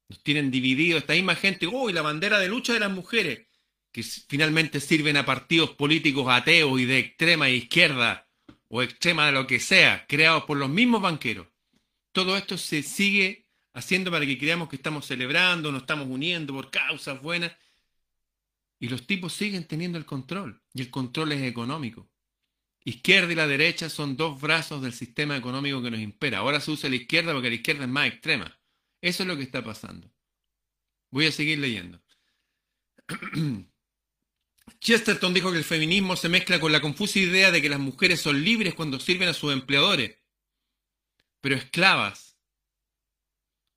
Nos 0.09 0.23
tienen 0.23 0.51
divididos. 0.51 1.03
Esta 1.03 1.15
misma 1.15 1.37
gente, 1.37 1.67
uy, 1.67 1.93
la 1.93 2.03
bandera 2.03 2.39
de 2.39 2.49
lucha 2.49 2.73
de 2.73 2.81
las 2.81 2.91
mujeres, 2.91 3.47
que 3.93 4.03
finalmente 4.03 4.81
sirven 4.81 5.17
a 5.17 5.25
partidos 5.25 5.71
políticos 5.71 6.27
ateos 6.29 6.81
y 6.81 6.85
de 6.85 6.99
extrema 6.99 7.49
izquierda 7.49 8.29
o 8.69 8.83
extrema 8.83 9.27
de 9.27 9.33
lo 9.33 9.47
que 9.47 9.61
sea, 9.61 10.07
creados 10.09 10.45
por 10.45 10.57
los 10.57 10.69
mismos 10.69 11.03
banqueros. 11.03 11.47
Todo 12.13 12.37
esto 12.37 12.59
se 12.59 12.83
sigue 12.83 13.47
haciendo 13.75 14.11
para 14.11 14.27
que 14.27 14.39
creamos 14.39 14.69
que 14.69 14.77
estamos 14.77 15.07
celebrando, 15.07 15.71
nos 15.71 15.83
estamos 15.83 16.09
uniendo 16.09 16.55
por 16.55 16.71
causas 16.71 17.21
buenas. 17.23 17.53
Y 18.83 18.89
los 18.89 19.07
tipos 19.07 19.33
siguen 19.33 19.63
teniendo 19.63 19.97
el 19.97 20.05
control. 20.05 20.61
Y 20.75 20.81
el 20.81 20.91
control 20.91 21.31
es 21.31 21.43
económico. 21.43 22.11
Izquierda 22.85 23.31
y 23.33 23.37
la 23.37 23.47
derecha 23.47 23.89
son 23.89 24.17
dos 24.17 24.41
brazos 24.41 24.83
del 24.83 24.93
sistema 24.93 25.37
económico 25.37 25.81
que 25.81 25.93
nos 25.93 26.01
impera. 26.01 26.39
Ahora 26.39 26.59
se 26.59 26.73
usa 26.73 26.91
la 26.91 26.97
izquierda 26.97 27.33
porque 27.33 27.49
la 27.49 27.55
izquierda 27.55 27.85
es 27.85 27.89
más 27.89 28.09
extrema. 28.09 28.59
Eso 29.01 29.23
es 29.23 29.29
lo 29.29 29.37
que 29.37 29.45
está 29.45 29.63
pasando. 29.63 30.11
Voy 31.13 31.27
a 31.27 31.31
seguir 31.31 31.61
leyendo. 31.61 32.03
Chesterton 34.81 35.33
dijo 35.33 35.53
que 35.53 35.59
el 35.59 35.65
feminismo 35.65 36.17
se 36.17 36.29
mezcla 36.29 36.59
con 36.59 36.73
la 36.73 36.81
confusa 36.81 37.21
idea 37.21 37.53
de 37.53 37.63
que 37.63 37.69
las 37.69 37.79
mujeres 37.79 38.21
son 38.21 38.43
libres 38.43 38.75
cuando 38.75 38.99
sirven 38.99 39.29
a 39.29 39.35
sus 39.35 39.53
empleadores, 39.53 40.19
pero 41.41 41.55
esclavas 41.55 42.37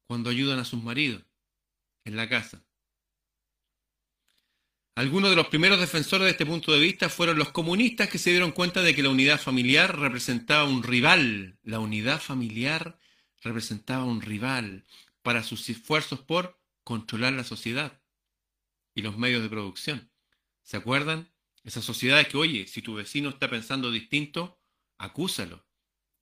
cuando 0.08 0.32
ayudan 0.32 0.58
a 0.58 0.66
sus 0.66 0.82
maridos 0.82 1.24
en 2.06 2.16
la 2.16 2.28
casa. 2.28 2.65
Algunos 4.98 5.30
de 5.30 5.36
los 5.36 5.48
primeros 5.48 5.78
defensores 5.82 6.24
de 6.24 6.32
este 6.32 6.46
punto 6.46 6.72
de 6.72 6.80
vista 6.80 7.10
fueron 7.10 7.38
los 7.38 7.52
comunistas 7.52 8.08
que 8.08 8.18
se 8.18 8.30
dieron 8.30 8.54
cuenta 8.54 8.82
de 8.82 8.96
que 8.96 9.04
la 9.04 9.10
unidad 9.10 9.42
familiar 9.42 10.00
representaba 10.00 10.64
un 10.64 10.84
rival. 10.84 11.58
La 11.64 11.82
unidad 11.82 12.22
familiar 12.22 12.98
representaba 13.42 14.06
un 14.06 14.22
rival 14.22 14.86
para 15.22 15.44
sus 15.44 15.68
esfuerzos 15.68 16.22
por 16.22 16.62
controlar 16.86 17.34
la 17.34 17.44
sociedad 17.44 18.02
y 18.94 19.02
los 19.02 19.18
medios 19.18 19.44
de 19.44 19.50
producción. 19.50 20.10
¿Se 20.64 20.78
acuerdan? 20.78 21.30
Esas 21.66 21.84
sociedades 21.84 22.30
que, 22.30 22.38
oye, 22.38 22.66
si 22.66 22.82
tu 22.82 22.94
vecino 22.94 23.28
está 23.28 23.50
pensando 23.50 23.92
distinto, 23.92 24.62
acúsalo. 24.98 25.66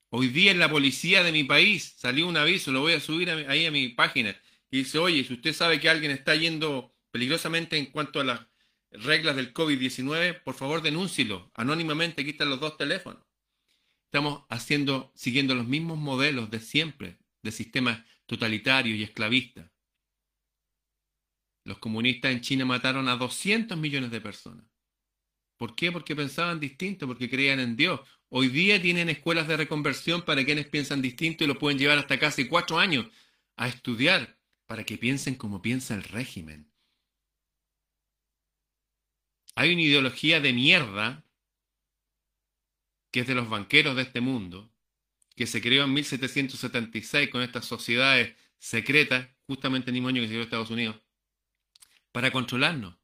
Hoy 0.10 0.30
día 0.30 0.50
en 0.50 0.58
la 0.58 0.72
policía 0.72 1.22
de 1.22 1.32
mi 1.32 1.44
país 1.44 1.94
salió 1.98 2.28
un 2.28 2.38
aviso, 2.38 2.72
lo 2.72 2.82
voy 2.82 2.94
a 2.94 3.00
subir 3.00 3.30
ahí 3.30 3.68
a 3.68 3.72
mi 3.72 3.90
página, 3.90 4.36
y 4.72 4.78
dice, 4.78 4.98
oye, 4.98 5.24
si 5.24 5.34
usted 5.34 5.54
sabe 5.54 5.80
que 5.80 5.90
alguien 5.90 6.10
está 6.10 6.36
yendo 6.36 6.96
peligrosamente 7.12 7.78
en 7.78 7.88
cuanto 7.88 8.20
a 8.20 8.24
las 8.24 8.53
reglas 8.94 9.36
del 9.36 9.54
COVID-19, 9.54 10.44
por 10.44 10.56
favor 10.56 10.82
denúncielo. 10.82 11.52
Anónimamente, 11.54 12.22
aquí 12.22 12.32
están 12.32 12.50
los 12.50 12.60
dos 12.60 12.78
teléfonos. 12.78 13.24
Estamos 14.06 14.44
haciendo, 14.50 15.12
siguiendo 15.16 15.56
los 15.56 15.68
mismos 15.68 15.98
modelos 15.98 16.52
de 16.52 16.60
siempre, 16.60 17.18
de 17.42 17.52
sistemas 17.52 18.04
totalitarios 18.26 18.98
y 18.98 19.04
esclavistas. 19.04 19.72
Los 21.66 21.80
comunistas 21.80 22.32
en 22.32 22.42
China 22.42 22.66
mataron 22.66 23.08
a 23.08 23.16
200 23.16 23.78
millones 23.78 24.12
de 24.12 24.22
personas. 24.22 24.66
¿Por 25.58 25.76
qué? 25.76 25.92
Porque 25.92 26.16
pensaban 26.16 26.60
distinto, 26.60 27.08
porque 27.08 27.30
creían 27.30 27.60
en 27.60 27.76
Dios. 27.76 28.02
Hoy 28.30 28.50
día 28.50 28.82
tienen 28.82 29.10
escuelas 29.10 29.48
de 29.48 29.58
reconversión 29.58 30.24
para 30.24 30.44
quienes 30.44 30.68
piensan 30.68 31.02
distinto 31.02 31.44
y 31.44 31.48
lo 31.48 31.58
pueden 31.58 31.80
llevar 31.80 31.98
hasta 31.98 32.20
casi 32.20 32.48
cuatro 32.48 32.80
años 32.80 33.08
a 33.56 33.68
estudiar 33.68 34.38
para 34.66 34.84
que 34.84 34.98
piensen 34.98 35.36
como 35.36 35.62
piensa 35.62 35.94
el 35.96 36.04
régimen. 36.04 36.73
Hay 39.56 39.74
una 39.74 39.82
ideología 39.82 40.40
de 40.40 40.54
mierda 40.54 41.24
que 43.12 43.20
es 43.20 43.28
de 43.28 43.36
los 43.36 43.48
banqueros 43.48 43.96
de 43.96 44.02
este 44.02 44.22
mundo, 44.22 44.72
que 45.36 45.46
se 45.46 45.62
creó 45.62 45.84
en 45.84 45.94
1776 45.94 47.30
con 47.30 47.44
estas 47.44 47.66
sociedades 47.66 48.36
secretas, 48.58 49.30
justamente 49.46 49.92
el 49.92 49.94
mismo 49.94 50.10
año 50.10 50.22
que 50.22 50.28
se 50.28 50.34
creó 50.34 50.44
Estados 50.44 50.72
Unidos, 50.72 50.96
para 52.12 52.32
controlarnos. 52.32 52.96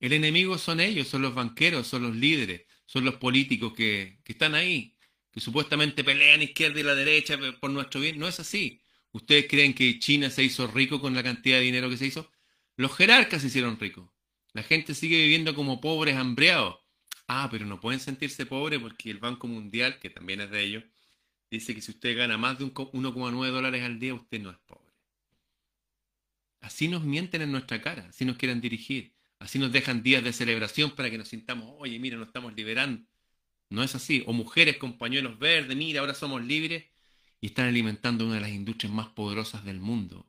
El 0.00 0.12
enemigo 0.12 0.58
son 0.58 0.80
ellos, 0.80 1.08
son 1.08 1.22
los 1.22 1.34
banqueros, 1.34 1.86
son 1.86 2.02
los 2.02 2.16
líderes, 2.16 2.62
son 2.86 3.04
los 3.04 3.14
políticos 3.14 3.74
que, 3.74 4.18
que 4.24 4.32
están 4.32 4.56
ahí, 4.56 4.96
que 5.30 5.40
supuestamente 5.40 6.02
pelean 6.02 6.42
izquierda 6.42 6.80
y 6.80 6.82
la 6.82 6.94
derecha 6.96 7.38
por 7.60 7.70
nuestro 7.70 8.00
bien. 8.00 8.18
No 8.18 8.26
es 8.28 8.40
así. 8.40 8.80
¿Ustedes 9.12 9.46
creen 9.48 9.74
que 9.74 9.98
China 10.00 10.30
se 10.30 10.42
hizo 10.42 10.66
rico 10.66 11.00
con 11.00 11.14
la 11.14 11.22
cantidad 11.22 11.58
de 11.58 11.64
dinero 11.64 11.88
que 11.88 11.96
se 11.96 12.06
hizo? 12.06 12.30
Los 12.76 12.96
jerarcas 12.96 13.42
se 13.42 13.48
hicieron 13.48 13.78
ricos. 13.78 14.13
La 14.54 14.62
gente 14.62 14.94
sigue 14.94 15.18
viviendo 15.18 15.54
como 15.54 15.80
pobres, 15.80 16.16
hambreados. 16.16 16.76
Ah, 17.26 17.48
pero 17.50 17.66
no 17.66 17.80
pueden 17.80 18.00
sentirse 18.00 18.46
pobres 18.46 18.80
porque 18.80 19.10
el 19.10 19.18
Banco 19.18 19.48
Mundial, 19.48 19.98
que 19.98 20.10
también 20.10 20.40
es 20.40 20.50
de 20.50 20.62
ellos, 20.62 20.84
dice 21.50 21.74
que 21.74 21.82
si 21.82 21.90
usted 21.90 22.16
gana 22.16 22.38
más 22.38 22.58
de 22.58 22.66
1,9 22.66 23.50
dólares 23.50 23.82
al 23.82 23.98
día, 23.98 24.14
usted 24.14 24.40
no 24.40 24.50
es 24.50 24.58
pobre. 24.58 24.94
Así 26.60 26.88
nos 26.88 27.02
mienten 27.04 27.42
en 27.42 27.52
nuestra 27.52 27.82
cara, 27.82 28.06
así 28.08 28.24
nos 28.24 28.36
quieren 28.36 28.60
dirigir, 28.60 29.14
así 29.38 29.58
nos 29.58 29.72
dejan 29.72 30.02
días 30.02 30.22
de 30.24 30.32
celebración 30.32 30.92
para 30.92 31.10
que 31.10 31.18
nos 31.18 31.28
sintamos, 31.28 31.74
oye, 31.78 31.98
mira, 31.98 32.16
nos 32.16 32.28
estamos 32.28 32.54
liberando. 32.54 33.04
No 33.70 33.82
es 33.82 33.94
así. 33.94 34.22
O 34.26 34.32
mujeres 34.32 34.76
con 34.78 34.98
pañuelos 34.98 35.38
verdes, 35.38 35.76
mira, 35.76 36.00
ahora 36.00 36.14
somos 36.14 36.42
libres 36.44 36.84
y 37.40 37.46
están 37.48 37.66
alimentando 37.68 38.24
una 38.24 38.36
de 38.36 38.40
las 38.42 38.50
industrias 38.50 38.92
más 38.92 39.08
poderosas 39.08 39.64
del 39.64 39.80
mundo, 39.80 40.26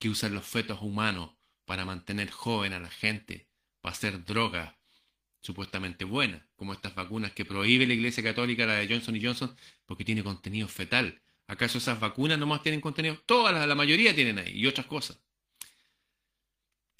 que 0.00 0.08
usan 0.08 0.34
los 0.34 0.44
fetos 0.46 0.82
humanos 0.82 1.37
para 1.68 1.84
mantener 1.84 2.30
joven 2.30 2.72
a 2.72 2.80
la 2.80 2.88
gente, 2.88 3.46
para 3.82 3.92
hacer 3.92 4.24
drogas 4.24 4.74
supuestamente 5.42 6.06
buenas, 6.06 6.42
como 6.56 6.72
estas 6.72 6.94
vacunas 6.94 7.32
que 7.32 7.44
prohíbe 7.44 7.86
la 7.86 7.92
Iglesia 7.92 8.22
Católica, 8.22 8.64
la 8.64 8.76
de 8.76 8.88
Johnson 8.88 9.14
y 9.14 9.22
Johnson, 9.22 9.54
porque 9.84 10.02
tiene 10.02 10.24
contenido 10.24 10.66
fetal. 10.66 11.20
¿Acaso 11.46 11.76
esas 11.76 12.00
vacunas 12.00 12.38
nomás 12.38 12.62
tienen 12.62 12.80
contenido? 12.80 13.22
Todas, 13.26 13.68
la 13.68 13.74
mayoría 13.74 14.14
tienen 14.14 14.38
ahí, 14.38 14.52
y 14.54 14.66
otras 14.66 14.86
cosas. 14.86 15.20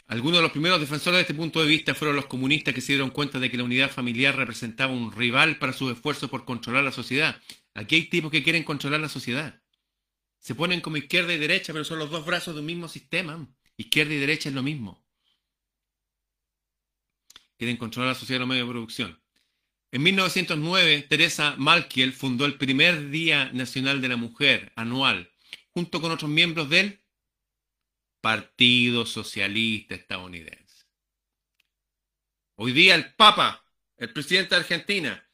Algunos 0.06 0.38
de 0.38 0.42
los 0.42 0.52
primeros 0.52 0.78
defensores 0.78 1.16
de 1.16 1.22
este 1.22 1.34
punto 1.34 1.62
de 1.62 1.66
vista 1.66 1.94
fueron 1.94 2.16
los 2.16 2.26
comunistas 2.26 2.74
que 2.74 2.82
se 2.82 2.92
dieron 2.92 3.08
cuenta 3.08 3.38
de 3.38 3.50
que 3.50 3.56
la 3.56 3.64
unidad 3.64 3.90
familiar 3.90 4.36
representaba 4.36 4.92
un 4.92 5.12
rival 5.12 5.58
para 5.58 5.72
sus 5.72 5.92
esfuerzos 5.92 6.28
por 6.28 6.44
controlar 6.44 6.84
la 6.84 6.92
sociedad. 6.92 7.40
Aquí 7.72 7.94
hay 7.94 8.02
tipos 8.10 8.30
que 8.30 8.42
quieren 8.42 8.64
controlar 8.64 9.00
la 9.00 9.08
sociedad. 9.08 9.62
Se 10.38 10.54
ponen 10.54 10.82
como 10.82 10.98
izquierda 10.98 11.32
y 11.32 11.38
derecha, 11.38 11.72
pero 11.72 11.86
son 11.86 11.98
los 11.98 12.10
dos 12.10 12.26
brazos 12.26 12.54
de 12.54 12.60
un 12.60 12.66
mismo 12.66 12.86
sistema. 12.86 13.48
Izquierda 13.78 14.12
y 14.12 14.18
derecha 14.18 14.48
es 14.48 14.54
lo 14.54 14.62
mismo. 14.62 15.06
Quieren 17.56 17.76
controlar 17.76 18.12
la 18.12 18.18
sociedad 18.18 18.36
de 18.36 18.40
los 18.40 18.48
medios 18.48 18.66
de 18.66 18.72
producción. 18.72 19.22
En 19.92 20.02
1909, 20.02 21.06
Teresa 21.08 21.54
Malkiel 21.56 22.12
fundó 22.12 22.44
el 22.44 22.58
primer 22.58 23.08
Día 23.08 23.50
Nacional 23.52 24.02
de 24.02 24.08
la 24.08 24.16
Mujer 24.16 24.72
anual, 24.74 25.32
junto 25.70 26.00
con 26.00 26.10
otros 26.10 26.30
miembros 26.30 26.68
del 26.68 27.00
Partido 28.20 29.06
Socialista 29.06 29.94
Estadounidense. 29.94 30.86
Hoy 32.56 32.72
día 32.72 32.96
el 32.96 33.14
Papa, 33.14 33.64
el 33.96 34.12
presidente 34.12 34.56
de 34.56 34.60
Argentina, 34.60 35.30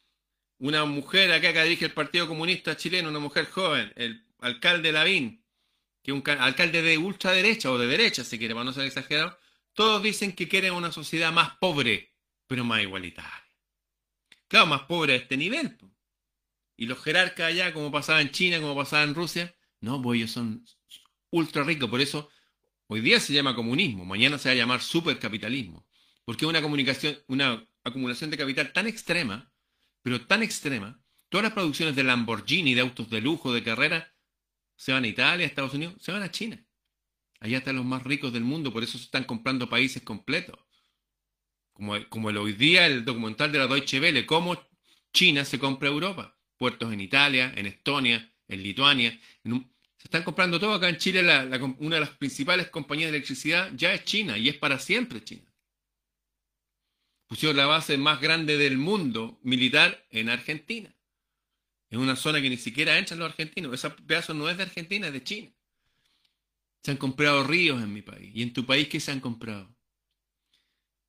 una 0.58 0.84
mujer 0.84 1.32
acá 1.32 1.52
que 1.52 1.62
dirige 1.62 1.86
el 1.86 1.92
Partido 1.92 2.28
Comunista 2.28 2.76
Chileno, 2.76 3.08
una 3.08 3.18
mujer 3.18 3.50
joven, 3.50 3.90
el 3.96 4.26
alcalde 4.38 4.92
Lavín, 4.92 5.43
que 6.04 6.12
un 6.12 6.22
alcalde 6.38 6.82
de 6.82 6.98
ultraderecha 6.98 7.72
o 7.72 7.78
de 7.78 7.86
derecha, 7.86 8.24
si 8.24 8.38
quiere, 8.38 8.54
para 8.54 8.64
no 8.64 8.74
ser 8.74 8.84
exagerado, 8.84 9.38
todos 9.72 10.02
dicen 10.02 10.32
que 10.32 10.48
quieren 10.48 10.74
una 10.74 10.92
sociedad 10.92 11.32
más 11.32 11.56
pobre, 11.56 12.12
pero 12.46 12.62
más 12.62 12.82
igualitaria. 12.82 13.32
Claro, 14.46 14.66
más 14.66 14.82
pobre 14.82 15.14
a 15.14 15.16
este 15.16 15.38
nivel. 15.38 15.78
Y 16.76 16.86
los 16.86 17.02
jerarcas 17.02 17.46
allá, 17.46 17.72
como 17.72 17.90
pasaba 17.90 18.20
en 18.20 18.30
China, 18.30 18.60
como 18.60 18.76
pasaba 18.76 19.02
en 19.02 19.14
Rusia, 19.14 19.56
no, 19.80 20.02
pues 20.02 20.18
ellos 20.18 20.30
son 20.30 20.66
ultra 21.30 21.64
ricos, 21.64 21.88
por 21.88 22.02
eso 22.02 22.30
hoy 22.86 23.00
día 23.00 23.18
se 23.18 23.32
llama 23.32 23.54
comunismo, 23.54 24.04
mañana 24.04 24.38
se 24.38 24.50
va 24.50 24.52
a 24.52 24.56
llamar 24.56 24.82
supercapitalismo, 24.82 25.86
porque 26.26 26.44
una 26.44 26.60
comunicación, 26.60 27.18
una 27.28 27.66
acumulación 27.82 28.30
de 28.30 28.36
capital 28.36 28.74
tan 28.74 28.86
extrema, 28.86 29.50
pero 30.02 30.26
tan 30.26 30.42
extrema, 30.42 31.02
todas 31.30 31.44
las 31.44 31.54
producciones 31.54 31.96
de 31.96 32.04
Lamborghini, 32.04 32.74
de 32.74 32.82
autos 32.82 33.08
de 33.08 33.22
lujo, 33.22 33.54
de 33.54 33.64
carrera, 33.64 34.13
se 34.76 34.92
van 34.92 35.04
a 35.04 35.08
Italia, 35.08 35.44
a 35.44 35.48
Estados 35.48 35.74
Unidos, 35.74 35.94
se 36.00 36.12
van 36.12 36.22
a 36.22 36.30
China. 36.30 36.64
Allá 37.40 37.58
están 37.58 37.76
los 37.76 37.84
más 37.84 38.02
ricos 38.02 38.32
del 38.32 38.44
mundo, 38.44 38.72
por 38.72 38.82
eso 38.82 38.98
se 38.98 39.04
están 39.04 39.24
comprando 39.24 39.68
países 39.68 40.02
completos. 40.02 40.58
Como, 41.72 41.94
como 42.08 42.30
el, 42.30 42.36
hoy 42.36 42.52
día 42.52 42.86
el 42.86 43.04
documental 43.04 43.52
de 43.52 43.58
la 43.58 43.66
Deutsche 43.66 44.00
Welle, 44.00 44.24
cómo 44.26 44.56
China 45.12 45.44
se 45.44 45.58
compra 45.58 45.88
Europa. 45.88 46.38
Puertos 46.56 46.92
en 46.92 47.00
Italia, 47.00 47.52
en 47.56 47.66
Estonia, 47.66 48.32
en 48.48 48.62
Lituania. 48.62 49.18
se 49.42 50.04
están 50.04 50.22
comprando 50.22 50.60
todo 50.60 50.74
acá 50.74 50.88
en 50.88 50.98
Chile. 50.98 51.20
una 51.20 51.96
de 51.96 52.00
las 52.00 52.10
principales 52.10 52.68
compañías 52.68 53.10
de 53.10 53.16
electricidad 53.16 53.70
ya 53.74 53.92
es 53.92 54.04
China 54.04 54.38
y 54.38 54.48
es 54.48 54.56
para 54.56 54.78
siempre 54.78 55.22
China. 55.22 55.52
Pusieron 57.26 57.56
la 57.56 57.66
base 57.66 57.96
más 57.96 58.20
grande 58.20 58.56
del 58.56 58.76
mundo 58.76 59.38
militar 59.42 60.06
en 60.10 60.28
Argentina. 60.28 60.94
Es 61.90 61.98
una 61.98 62.16
zona 62.16 62.40
que 62.40 62.50
ni 62.50 62.56
siquiera 62.56 62.98
entran 62.98 63.18
los 63.18 63.30
argentinos. 63.30 63.72
Ese 63.72 63.90
pedazo 63.90 64.34
no 64.34 64.48
es 64.48 64.56
de 64.56 64.64
Argentina, 64.64 65.06
es 65.06 65.12
de 65.12 65.22
China. 65.22 65.52
Se 66.82 66.90
han 66.90 66.96
comprado 66.96 67.44
ríos 67.44 67.82
en 67.82 67.92
mi 67.92 68.02
país. 68.02 68.30
¿Y 68.34 68.42
en 68.42 68.52
tu 68.52 68.66
país 68.66 68.88
qué 68.88 69.00
se 69.00 69.12
han 69.12 69.20
comprado? 69.20 69.74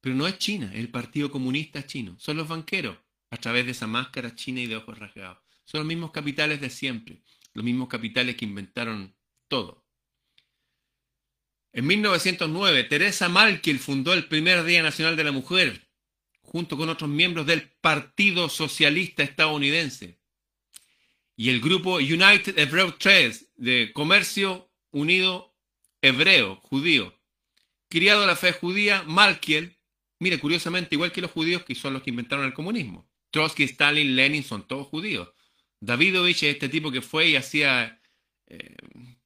Pero 0.02 0.16
no 0.16 0.28
es 0.28 0.38
China, 0.38 0.72
el 0.74 0.90
Partido 0.90 1.32
Comunista 1.32 1.86
Chino. 1.86 2.16
Son 2.20 2.38
los 2.38 2.48
banqueros, 2.48 2.98
a 3.32 3.38
través 3.38 3.66
de 3.66 3.72
esa 3.72 3.88
máscara 3.88 4.36
china 4.36 4.62
y 4.62 4.68
de 4.68 4.76
ojos 4.76 5.00
rasgados. 5.00 5.40
Son 5.66 5.80
los 5.80 5.88
mismos 5.88 6.12
capitales 6.12 6.62
de 6.62 6.70
siempre. 6.70 7.24
Los 7.54 7.66
mismos 7.66 7.88
capitales 7.88 8.36
que 8.36 8.46
inventaron 8.46 9.16
todo. 9.48 9.86
En 11.74 11.88
1909, 11.88 12.84
Teresa 12.84 13.28
Malkiel 13.28 13.80
fundó 13.80 14.14
el 14.14 14.28
primer 14.28 14.64
Día 14.64 14.84
Nacional 14.84 15.16
de 15.18 15.24
la 15.24 15.32
Mujer, 15.32 15.90
junto 16.42 16.78
con 16.78 16.90
otros 16.90 17.10
miembros 17.10 17.48
del 17.48 17.70
Partido 17.82 18.48
Socialista 18.48 19.24
Estadounidense 19.24 20.20
y 21.36 21.50
el 21.50 21.62
grupo 21.62 21.96
United 21.96 22.58
Hebrew 22.58 22.94
Trades 22.94 23.52
de 23.56 23.92
Comercio 23.94 24.70
Unido 24.92 25.54
Hebreo, 26.02 26.58
judío. 26.58 27.14
Criado 27.90 28.26
la 28.26 28.36
fe 28.36 28.54
judía, 28.54 29.04
Malkiel, 29.04 29.78
mire, 30.20 30.40
curiosamente, 30.40 30.96
igual 30.96 31.12
que 31.12 31.22
los 31.22 31.32
judíos 31.32 31.64
que 31.64 31.76
son 31.76 31.94
los 31.94 32.04
que 32.04 32.12
inventaron 32.12 32.46
el 32.46 32.54
comunismo. 32.54 33.10
Trotsky, 33.32 33.64
Stalin, 33.64 34.16
Lenin 34.16 34.44
son 34.44 34.68
todos 34.68 34.88
judíos. 34.88 35.30
Davidovich 35.80 36.44
es 36.44 36.54
este 36.56 36.70
tipo 36.70 36.92
que 36.92 37.02
fue 37.02 37.30
y 37.30 37.36
hacía 37.36 38.02
eh, 38.48 38.76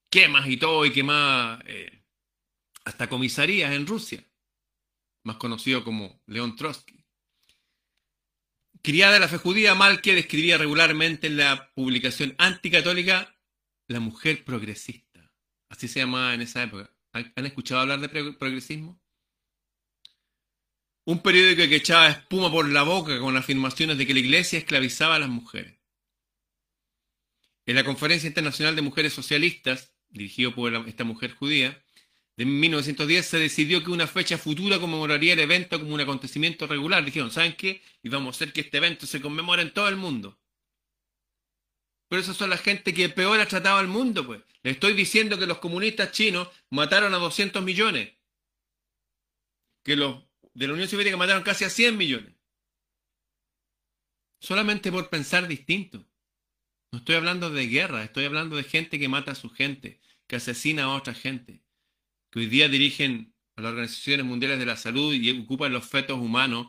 quemas 0.10 0.48
y 0.48 0.58
todo 0.58 0.86
y 0.86 0.92
quemaba 0.92 1.62
eh, 1.66 2.02
hasta 2.86 3.08
comisarías 3.08 3.72
en 3.74 3.86
Rusia, 3.86 4.26
más 5.24 5.38
conocido 5.38 5.84
como 5.84 6.22
León 6.26 6.56
Trotsky. 6.56 6.99
Criada 8.82 9.14
de 9.14 9.20
la 9.20 9.28
fe 9.28 9.38
judía, 9.38 9.76
Malkiel 9.76 10.18
escribía 10.18 10.58
regularmente 10.58 11.28
en 11.28 11.38
la 11.38 11.72
publicación 11.74 12.34
anticatólica 12.38 13.36
La 13.88 14.00
Mujer 14.00 14.46
Progresista. 14.46 15.34
Así 15.68 15.90
se 15.90 16.00
llamaba 16.00 16.34
en 16.34 16.42
esa 16.42 16.64
época. 16.64 16.90
¿Han 17.12 17.46
escuchado 17.46 17.82
hablar 17.82 18.00
de 18.00 18.34
progresismo? 18.34 19.02
Un 21.06 21.22
periódico 21.22 21.68
que 21.68 21.76
echaba 21.76 22.08
espuma 22.08 22.52
por 22.52 22.70
la 22.70 22.84
boca 22.84 23.20
con 23.20 23.36
afirmaciones 23.36 23.98
de 23.98 24.08
que 24.08 24.14
la 24.14 24.20
iglesia 24.20 24.60
esclavizaba 24.60 25.16
a 25.16 25.20
las 25.20 25.30
mujeres. 25.30 25.78
En 27.66 27.76
la 27.76 27.84
Conferencia 27.84 28.28
Internacional 28.28 28.76
de 28.76 28.82
Mujeres 28.82 29.12
Socialistas, 29.14 29.94
dirigido 30.08 30.56
por 30.56 30.74
esta 30.88 31.04
mujer 31.04 31.34
judía, 31.34 31.84
de 32.40 32.46
1910 32.46 33.26
se 33.26 33.38
decidió 33.38 33.84
que 33.84 33.92
una 33.92 34.08
fecha 34.08 34.38
futura 34.38 34.80
conmemoraría 34.80 35.34
el 35.34 35.40
evento 35.40 35.78
como 35.78 35.94
un 35.94 36.00
acontecimiento 36.00 36.68
regular. 36.68 37.04
Dijeron, 37.04 37.32
¿saben 37.32 37.54
qué? 37.58 37.82
Y 38.02 38.16
a 38.16 38.30
hacer 38.30 38.54
que 38.54 38.62
este 38.62 38.78
evento 38.78 39.06
se 39.06 39.20
conmemore 39.20 39.62
en 39.62 39.74
todo 39.74 39.90
el 39.90 39.98
mundo. 39.98 40.40
Pero 42.08 42.22
esas 42.22 42.38
son 42.38 42.50
la 42.50 42.58
gente 42.58 42.94
que 42.94 43.10
peor 43.10 43.42
ha 43.42 43.46
tratado 43.46 43.78
al 43.80 43.90
mundo, 43.90 44.26
pues. 44.26 44.42
Le 44.64 44.72
estoy 44.72 44.94
diciendo 44.94 45.38
que 45.38 45.48
los 45.48 45.58
comunistas 45.58 46.14
chinos 46.14 46.48
mataron 46.70 47.14
a 47.14 47.18
200 47.18 47.62
millones. 47.62 48.14
Que 49.84 49.98
los 49.98 50.24
de 50.54 50.68
la 50.68 50.74
Unión 50.76 50.88
Soviética 50.88 51.18
mataron 51.18 51.44
casi 51.44 51.66
a 51.66 51.70
100 51.70 51.98
millones. 51.98 52.34
Solamente 54.40 54.94
por 54.94 55.10
pensar 55.10 55.46
distinto. 55.46 56.08
No 56.94 57.00
estoy 57.00 57.16
hablando 57.16 57.50
de 57.50 57.68
guerra, 57.68 58.06
estoy 58.06 58.24
hablando 58.24 58.56
de 58.56 58.64
gente 58.64 58.98
que 58.98 59.10
mata 59.10 59.34
a 59.34 59.36
su 59.36 59.50
gente, 59.50 60.00
que 60.26 60.38
asesina 60.38 60.86
a 60.86 60.96
otra 60.96 61.14
gente 61.14 61.60
que 62.30 62.40
hoy 62.40 62.48
día 62.48 62.70
dirigen 62.70 63.34
a 63.56 63.62
las 63.62 63.72
organizaciones 63.72 64.26
mundiales 64.26 64.60
de 64.60 64.66
la 64.66 64.78
salud 64.78 65.14
y 65.14 65.42
ocupan 65.42 65.74
los 65.74 65.88
fetos 65.88 66.20
humanos. 66.20 66.68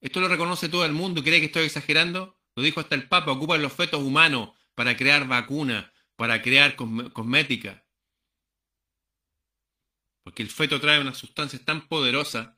Esto 0.00 0.20
lo 0.20 0.28
reconoce 0.28 0.68
todo 0.68 0.84
el 0.84 0.92
mundo. 0.92 1.22
¿Cree 1.22 1.40
que 1.40 1.46
estoy 1.46 1.64
exagerando? 1.64 2.38
Lo 2.54 2.62
dijo 2.62 2.80
hasta 2.80 2.94
el 2.94 3.08
Papa. 3.08 3.32
Ocupan 3.32 3.62
los 3.62 3.72
fetos 3.72 4.02
humanos 4.02 4.50
para 4.74 4.96
crear 4.96 5.26
vacunas, 5.26 5.90
para 6.16 6.42
crear 6.42 6.76
cosmética. 6.76 7.84
Porque 10.22 10.42
el 10.42 10.50
feto 10.50 10.80
trae 10.80 11.00
unas 11.00 11.18
sustancias 11.18 11.64
tan 11.64 11.88
poderosas 11.88 12.50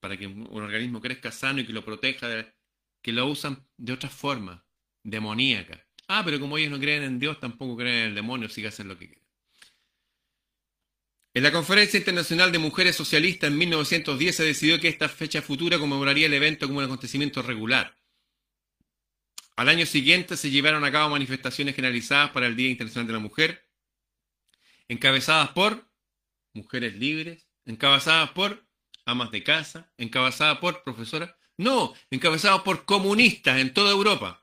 para 0.00 0.16
que 0.16 0.26
un 0.26 0.62
organismo 0.62 1.00
crezca 1.00 1.32
sano 1.32 1.60
y 1.60 1.66
que 1.66 1.72
lo 1.72 1.84
proteja, 1.84 2.54
que 3.02 3.12
lo 3.12 3.26
usan 3.26 3.66
de 3.76 3.92
otra 3.92 4.08
forma, 4.08 4.64
demoníaca. 5.02 5.86
Ah, 6.08 6.22
pero 6.24 6.38
como 6.38 6.56
ellos 6.56 6.70
no 6.70 6.78
creen 6.78 7.02
en 7.02 7.18
Dios, 7.18 7.40
tampoco 7.40 7.76
creen 7.76 7.96
en 7.96 8.08
el 8.10 8.14
demonio, 8.14 8.48
sí 8.48 8.62
que 8.62 8.68
hacen 8.68 8.88
lo 8.88 8.96
que 8.96 9.08
quieren. 9.08 9.25
En 11.36 11.42
la 11.42 11.52
Conferencia 11.52 11.98
Internacional 11.98 12.50
de 12.50 12.58
Mujeres 12.58 12.96
Socialistas 12.96 13.50
en 13.50 13.58
1910 13.58 14.36
se 14.36 14.42
decidió 14.42 14.80
que 14.80 14.88
esta 14.88 15.06
fecha 15.06 15.42
futura 15.42 15.78
conmemoraría 15.78 16.28
el 16.28 16.32
evento 16.32 16.66
como 16.66 16.78
un 16.78 16.86
acontecimiento 16.86 17.42
regular. 17.42 17.94
Al 19.54 19.68
año 19.68 19.84
siguiente 19.84 20.38
se 20.38 20.50
llevaron 20.50 20.82
a 20.82 20.90
cabo 20.90 21.10
manifestaciones 21.10 21.76
generalizadas 21.76 22.30
para 22.30 22.46
el 22.46 22.56
Día 22.56 22.70
Internacional 22.70 23.06
de 23.06 23.12
la 23.12 23.18
Mujer, 23.18 23.68
encabezadas 24.88 25.50
por 25.50 25.86
mujeres 26.54 26.94
libres, 26.94 27.46
encabezadas 27.66 28.30
por 28.30 28.66
amas 29.04 29.30
de 29.30 29.42
casa, 29.42 29.92
encabezadas 29.98 30.56
por 30.56 30.84
profesoras, 30.84 31.34
no, 31.58 31.92
encabezadas 32.10 32.62
por 32.62 32.86
comunistas 32.86 33.58
en 33.58 33.74
toda 33.74 33.90
Europa. 33.90 34.42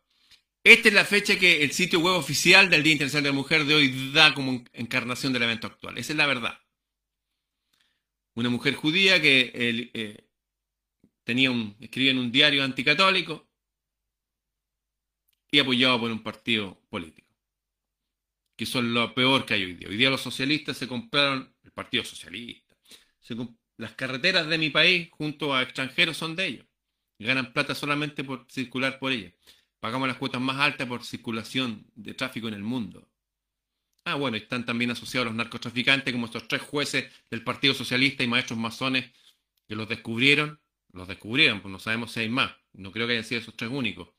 Esta 0.64 0.90
es 0.90 0.94
la 0.94 1.06
fecha 1.06 1.40
que 1.40 1.64
el 1.64 1.72
sitio 1.72 2.02
web 2.02 2.14
oficial 2.14 2.70
del 2.70 2.84
Día 2.84 2.94
Internacional 2.94 3.24
de 3.24 3.30
la 3.30 3.36
Mujer 3.36 3.66
de 3.66 3.74
hoy 3.74 4.12
da 4.12 4.36
como 4.36 4.64
encarnación 4.74 5.34
del 5.34 5.42
evento 5.42 5.66
actual. 5.66 5.98
Esa 5.98 6.14
es 6.14 6.18
la 6.18 6.28
verdad 6.28 6.60
una 8.36 8.50
mujer 8.50 8.76
judía 8.76 9.22
que 9.22 9.52
eh, 9.54 10.28
tenía 11.24 11.52
un, 11.52 11.76
escribía 11.80 12.12
en 12.12 12.20
un 12.20 12.32
diario 12.32 12.64
anticatólico 12.64 13.48
y 15.52 15.60
apoyado 15.60 16.00
por 16.00 16.12
un 16.12 16.24
partido 16.24 16.82
político, 16.90 17.28
que 18.56 18.66
son 18.66 18.94
lo 18.94 19.14
peor 19.14 19.46
que 19.46 19.54
hay 19.54 19.64
hoy 19.66 19.76
día. 19.76 19.88
Hoy 19.88 19.98
día 19.98 20.10
los 20.10 20.22
socialistas 20.22 20.78
se 20.78 20.88
compraron, 20.88 21.54
el 21.64 21.72
Partido 21.72 22.04
Socialista, 22.04 22.76
las 23.78 23.94
carreteras 23.94 24.48
de 24.48 24.58
mi 24.58 24.70
país 24.70 25.10
junto 25.12 25.54
a 25.54 25.62
extranjeros 25.62 26.18
son 26.18 26.36
de 26.36 26.46
ellos. 26.48 26.66
ganan 27.20 27.54
plata 27.54 27.74
solamente 27.76 28.24
por 28.24 28.46
circular 28.50 29.00
por 29.00 29.12
ellas. 29.12 29.34
Pagamos 29.80 30.08
las 30.08 30.18
cuotas 30.18 30.42
más 30.42 30.58
altas 30.60 30.88
por 30.88 31.04
circulación 31.04 31.86
de 31.96 32.14
tráfico 32.14 32.48
en 32.48 32.54
el 32.54 32.64
mundo. 32.64 33.10
Ah, 34.06 34.16
bueno, 34.16 34.36
están 34.36 34.66
también 34.66 34.92
asociados 34.92 35.28
los 35.28 35.36
narcotraficantes 35.36 36.14
como 36.14 36.26
estos 36.26 36.48
tres 36.48 36.62
jueces 36.62 37.12
del 37.32 37.44
Partido 37.44 37.74
Socialista 37.74 38.24
y 38.24 38.28
maestros 38.28 38.60
masones 38.60 39.12
que 39.68 39.76
los 39.76 39.88
descubrieron. 39.88 40.60
Los 40.92 41.08
descubrieron, 41.08 41.62
pues 41.62 41.72
no 41.72 41.80
sabemos 41.80 42.12
si 42.12 42.20
hay 42.22 42.30
más. 42.30 42.54
No 42.74 42.92
creo 42.92 43.08
que 43.08 43.14
hayan 43.14 43.26
sido 43.26 43.42
esos 43.42 43.56
tres 43.56 43.72
únicos. 43.72 44.10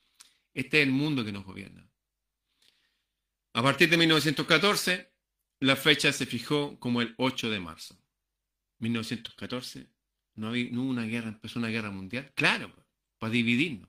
Este 0.54 0.80
es 0.80 0.86
el 0.86 0.92
mundo 0.92 1.24
que 1.24 1.32
nos 1.32 1.44
gobierna. 1.44 1.88
A 3.52 3.62
partir 3.62 3.88
de 3.90 3.96
1914, 3.98 5.12
la 5.60 5.76
fecha 5.76 6.12
se 6.12 6.26
fijó 6.26 6.78
como 6.80 7.02
el 7.02 7.14
8 7.18 7.50
de 7.50 7.60
marzo. 7.60 7.96
1914, 8.78 9.88
no, 10.34 10.48
había, 10.48 10.70
hubo 10.72 10.82
una 10.82 11.04
guerra, 11.04 11.28
empezó 11.28 11.58
una 11.58 11.68
guerra 11.68 11.90
mundial. 11.90 12.32
Claro, 12.34 12.72
para 13.18 13.32
dividirnos. 13.32 13.88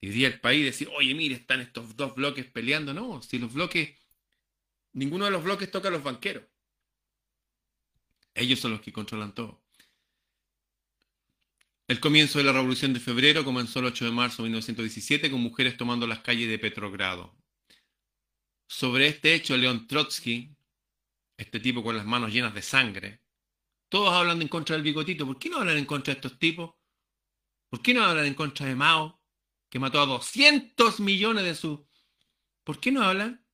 Dividía 0.00 0.28
el 0.28 0.40
país 0.40 0.64
decir, 0.64 0.88
oye, 0.96 1.14
mire, 1.14 1.34
están 1.34 1.60
estos 1.60 1.96
dos 1.96 2.14
bloques 2.14 2.46
peleando. 2.46 2.94
No, 2.94 3.22
si 3.22 3.38
los 3.38 3.52
bloques 3.54 3.98
Ninguno 4.96 5.26
de 5.26 5.30
los 5.30 5.44
bloques 5.44 5.70
toca 5.70 5.88
a 5.88 5.90
los 5.90 6.02
banqueros. 6.02 6.44
Ellos 8.34 8.58
son 8.58 8.72
los 8.72 8.80
que 8.80 8.94
controlan 8.94 9.34
todo. 9.34 9.62
El 11.86 12.00
comienzo 12.00 12.38
de 12.38 12.44
la 12.44 12.52
Revolución 12.52 12.94
de 12.94 13.00
Febrero 13.00 13.44
comenzó 13.44 13.80
el 13.80 13.84
8 13.84 14.06
de 14.06 14.10
marzo 14.10 14.42
de 14.42 14.48
1917 14.48 15.30
con 15.30 15.42
mujeres 15.42 15.76
tomando 15.76 16.06
las 16.06 16.20
calles 16.20 16.48
de 16.48 16.58
Petrogrado. 16.58 17.36
Sobre 18.66 19.08
este 19.08 19.34
hecho, 19.34 19.54
León 19.58 19.86
Trotsky, 19.86 20.56
este 21.36 21.60
tipo 21.60 21.82
con 21.82 21.94
las 21.94 22.06
manos 22.06 22.32
llenas 22.32 22.54
de 22.54 22.62
sangre, 22.62 23.22
todos 23.90 24.14
hablan 24.14 24.40
en 24.40 24.48
contra 24.48 24.76
del 24.76 24.82
bigotito. 24.82 25.26
¿Por 25.26 25.38
qué 25.38 25.50
no 25.50 25.58
hablan 25.58 25.76
en 25.76 25.84
contra 25.84 26.14
de 26.14 26.20
estos 26.20 26.38
tipos? 26.38 26.74
¿Por 27.68 27.82
qué 27.82 27.92
no 27.92 28.02
hablan 28.02 28.24
en 28.24 28.34
contra 28.34 28.64
de 28.64 28.74
Mao, 28.74 29.20
que 29.68 29.78
mató 29.78 30.00
a 30.00 30.06
200 30.06 31.00
millones 31.00 31.44
de 31.44 31.54
sus... 31.54 31.80
¿Por 32.64 32.80
qué 32.80 32.90
no 32.90 33.02
hablan? 33.02 33.45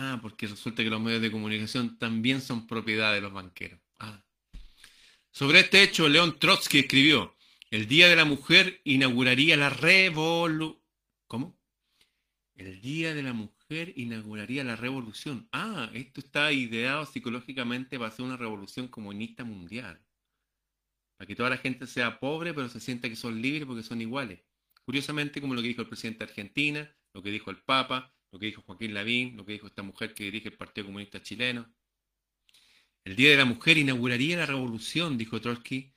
Ah, 0.00 0.20
porque 0.22 0.46
resulta 0.46 0.84
que 0.84 0.90
los 0.90 1.00
medios 1.00 1.20
de 1.20 1.32
comunicación 1.32 1.98
también 1.98 2.40
son 2.40 2.68
propiedad 2.68 3.12
de 3.12 3.20
los 3.20 3.32
banqueros. 3.32 3.80
Ah. 3.98 4.22
Sobre 5.32 5.58
este 5.58 5.82
hecho, 5.82 6.08
León 6.08 6.38
Trotsky 6.38 6.78
escribió, 6.78 7.34
el 7.72 7.88
Día 7.88 8.06
de 8.06 8.14
la 8.14 8.24
Mujer 8.24 8.80
inauguraría 8.84 9.56
la 9.56 9.70
revolución. 9.70 10.80
¿Cómo? 11.26 11.58
El 12.54 12.80
Día 12.80 13.12
de 13.12 13.24
la 13.24 13.32
Mujer 13.32 13.92
inauguraría 13.96 14.62
la 14.62 14.76
revolución. 14.76 15.48
Ah, 15.50 15.90
esto 15.92 16.20
está 16.20 16.52
ideado 16.52 17.04
psicológicamente 17.04 17.98
para 17.98 18.10
hacer 18.10 18.24
una 18.24 18.36
revolución 18.36 18.86
comunista 18.86 19.42
mundial. 19.42 20.00
Para 21.16 21.26
que 21.26 21.34
toda 21.34 21.50
la 21.50 21.58
gente 21.58 21.88
sea 21.88 22.20
pobre, 22.20 22.54
pero 22.54 22.68
se 22.68 22.78
sienta 22.78 23.08
que 23.08 23.16
son 23.16 23.42
libres 23.42 23.66
porque 23.66 23.82
son 23.82 24.00
iguales. 24.00 24.38
Curiosamente, 24.84 25.40
como 25.40 25.54
lo 25.54 25.60
que 25.60 25.68
dijo 25.68 25.82
el 25.82 25.88
presidente 25.88 26.24
de 26.24 26.30
Argentina, 26.30 26.96
lo 27.14 27.20
que 27.20 27.32
dijo 27.32 27.50
el 27.50 27.56
Papa, 27.56 28.14
lo 28.30 28.38
que 28.38 28.46
dijo 28.46 28.62
Joaquín 28.62 28.94
Lavín, 28.94 29.36
lo 29.36 29.44
que 29.44 29.52
dijo 29.52 29.66
esta 29.66 29.82
mujer 29.82 30.14
que 30.14 30.24
dirige 30.24 30.48
el 30.48 30.56
Partido 30.56 30.86
Comunista 30.86 31.22
Chileno. 31.22 31.72
El 33.04 33.16
Día 33.16 33.30
de 33.30 33.36
la 33.36 33.44
Mujer 33.44 33.78
inauguraría 33.78 34.36
la 34.36 34.46
revolución, 34.46 35.16
dijo 35.16 35.40
Trotsky, 35.40 35.94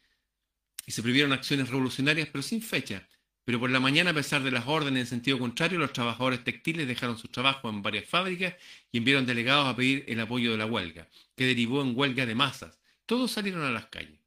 y 0.85 0.91
se 0.91 1.03
previeron 1.03 1.33
acciones 1.33 1.69
revolucionarias, 1.69 2.29
pero 2.31 2.41
sin 2.41 2.61
fecha. 2.61 3.07
Pero 3.43 3.59
por 3.59 3.69
la 3.69 3.79
mañana, 3.79 4.11
a 4.11 4.13
pesar 4.13 4.43
de 4.43 4.51
las 4.51 4.67
órdenes 4.67 5.01
en 5.01 5.07
sentido 5.07 5.39
contrario, 5.39 5.79
los 5.79 5.93
trabajadores 5.93 6.43
textiles 6.43 6.87
dejaron 6.87 7.17
sus 7.17 7.31
trabajos 7.31 7.73
en 7.73 7.81
varias 7.81 8.07
fábricas 8.07 8.55
y 8.91 8.99
enviaron 8.99 9.25
delegados 9.25 9.67
a 9.67 9.75
pedir 9.75 10.05
el 10.07 10.19
apoyo 10.19 10.51
de 10.51 10.57
la 10.57 10.65
huelga, 10.65 11.09
que 11.35 11.45
derivó 11.45 11.81
en 11.81 11.97
huelga 11.97 12.25
de 12.25 12.35
masas. 12.35 12.79
Todos 13.05 13.31
salieron 13.31 13.63
a 13.63 13.71
las 13.71 13.87
calles. 13.87 14.19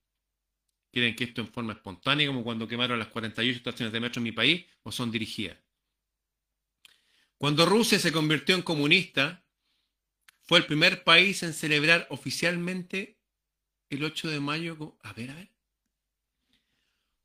¿Quieren 0.93 1.17
que 1.17 1.25
esto 1.25 1.41
en 1.41 1.49
forma 1.49 1.73
espontánea, 1.73 2.27
como 2.27 2.45
cuando 2.45 2.69
quemaron 2.69 2.99
las 2.99 3.09
48 3.09 3.57
estaciones 3.57 3.93
de 3.93 4.01
metro 4.01 4.21
en 4.21 4.25
mi 4.25 4.33
país, 4.33 4.67
o 4.83 4.93
son 4.93 5.11
dirigidas? 5.11 5.64
Cuando 7.45 7.67
Rusia 7.67 7.99
se 7.99 8.11
convirtió 8.11 8.55
en 8.55 8.63
comunista, 8.63 9.45
fue 10.45 10.61
el 10.61 10.65
primer 10.65 11.05
país 11.05 11.43
en 11.43 11.53
celebrar 11.53 12.07
oficialmente 12.09 13.19
el 13.91 14.03
8 14.03 14.31
de 14.31 14.41
mayo? 14.41 14.97
A 15.03 15.13
ver, 15.13 15.31
a 15.31 15.35
ver. 15.35 15.51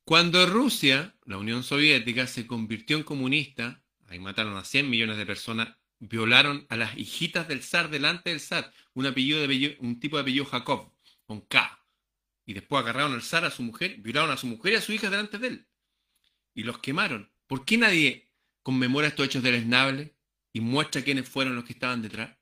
Cuando 0.04 0.46
Rusia, 0.46 1.16
la 1.24 1.38
Unión 1.38 1.64
Soviética, 1.64 2.28
se 2.28 2.46
convirtió 2.48 2.98
en 2.98 3.04
comunista, 3.04 3.82
ahí 4.08 4.20
mataron 4.20 4.58
a 4.58 4.66
100 4.66 4.90
millones 4.90 5.16
de 5.16 5.26
personas, 5.26 5.78
violaron 6.00 6.66
a 6.68 6.76
las 6.76 6.98
hijitas 6.98 7.48
del 7.48 7.64
zar 7.64 7.90
delante 7.90 8.32
del 8.32 8.42
zar, 8.42 8.74
un, 8.96 9.06
apellido 9.06 9.40
de 9.40 9.78
un 9.80 10.02
tipo 10.02 10.18
de 10.18 10.24
apellido 10.24 10.44
Jacob, 10.44 10.92
con 11.24 11.40
K. 11.40 11.82
Y 12.46 12.56
después 12.56 12.84
agarraron 12.84 13.14
al 13.14 13.22
zar 13.22 13.46
a 13.46 13.52
su 13.52 13.64
mujer, 13.64 13.96
violaron 14.00 14.32
a 14.32 14.36
su 14.36 14.48
mujer 14.48 14.74
y 14.74 14.76
a 14.76 14.82
su 14.82 14.92
hija 14.92 15.10
delante 15.10 15.38
de 15.38 15.48
él. 15.48 15.68
Y 16.54 16.64
los 16.64 16.80
quemaron. 16.80 17.32
¿Por 17.48 17.64
qué 17.64 17.78
nadie 17.78 18.29
conmemora 18.64 19.08
estos 19.08 19.26
hechos 19.26 19.44
deleznables 19.44 20.12
y 20.54 20.62
muestra 20.62 21.02
quiénes 21.02 21.28
fueron 21.28 21.56
los 21.56 21.66
que 21.66 21.74
estaban 21.74 22.02
detrás? 22.02 22.38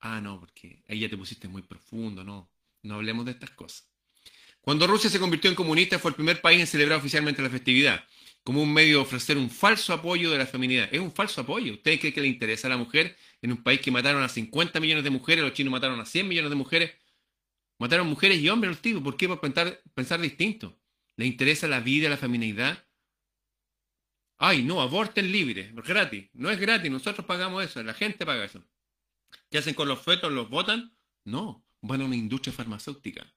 Ah, 0.00 0.20
no, 0.20 0.40
porque 0.40 0.82
ahí 0.88 1.00
ya 1.00 1.08
te 1.08 1.16
pusiste 1.16 1.48
muy 1.48 1.62
profundo, 1.62 2.24
no. 2.24 2.50
No 2.82 2.94
hablemos 2.94 3.26
de 3.26 3.32
estas 3.32 3.50
cosas. 3.50 3.90
Cuando 4.60 4.86
Rusia 4.86 5.10
se 5.10 5.18
convirtió 5.18 5.50
en 5.50 5.56
comunista 5.56 5.98
fue 5.98 6.10
el 6.10 6.14
primer 6.14 6.40
país 6.40 6.60
en 6.60 6.66
celebrar 6.66 6.98
oficialmente 6.98 7.42
la 7.42 7.50
festividad, 7.50 8.04
como 8.42 8.62
un 8.62 8.72
medio 8.72 8.98
de 8.98 9.02
ofrecer 9.02 9.36
un 9.38 9.50
falso 9.50 9.92
apoyo 9.92 10.30
de 10.30 10.38
la 10.38 10.46
feminidad. 10.46 10.88
Es 10.92 11.00
un 11.00 11.12
falso 11.12 11.42
apoyo. 11.42 11.74
¿Ustedes 11.74 12.00
creen 12.00 12.14
que 12.14 12.20
le 12.20 12.28
interesa 12.28 12.68
a 12.68 12.70
la 12.70 12.76
mujer 12.76 13.16
en 13.42 13.52
un 13.52 13.62
país 13.62 13.80
que 13.80 13.90
mataron 13.90 14.22
a 14.22 14.28
50 14.28 14.80
millones 14.80 15.04
de 15.04 15.10
mujeres, 15.10 15.44
los 15.44 15.52
chinos 15.52 15.70
mataron 15.70 16.00
a 16.00 16.06
100 16.06 16.28
millones 16.28 16.50
de 16.50 16.56
mujeres? 16.56 16.92
Mataron 17.78 18.06
mujeres 18.06 18.38
y 18.38 18.48
hombres 18.48 18.72
los 18.72 18.82
tipos. 18.82 19.02
¿Por 19.02 19.16
qué? 19.16 19.28
Por 19.28 19.40
pensar, 19.40 19.82
pensar 19.94 20.20
distinto. 20.20 20.78
¿Le 21.16 21.26
interesa 21.26 21.66
la 21.66 21.80
vida, 21.80 22.08
la 22.08 22.18
feminidad? 22.18 22.86
Ay, 24.42 24.62
no, 24.62 24.80
aborten 24.80 25.30
libre, 25.30 25.70
gratis. 25.74 26.30
No 26.32 26.50
es 26.50 26.58
gratis, 26.58 26.90
nosotros 26.90 27.26
pagamos 27.26 27.62
eso, 27.62 27.82
la 27.82 27.92
gente 27.92 28.24
paga 28.24 28.46
eso. 28.46 28.64
¿Qué 29.50 29.58
hacen 29.58 29.74
con 29.74 29.86
los 29.86 30.00
fetos? 30.00 30.32
¿Los 30.32 30.48
votan? 30.48 30.96
No, 31.24 31.62
van 31.82 32.00
a 32.00 32.06
una 32.06 32.16
industria 32.16 32.54
farmacéutica. 32.54 33.30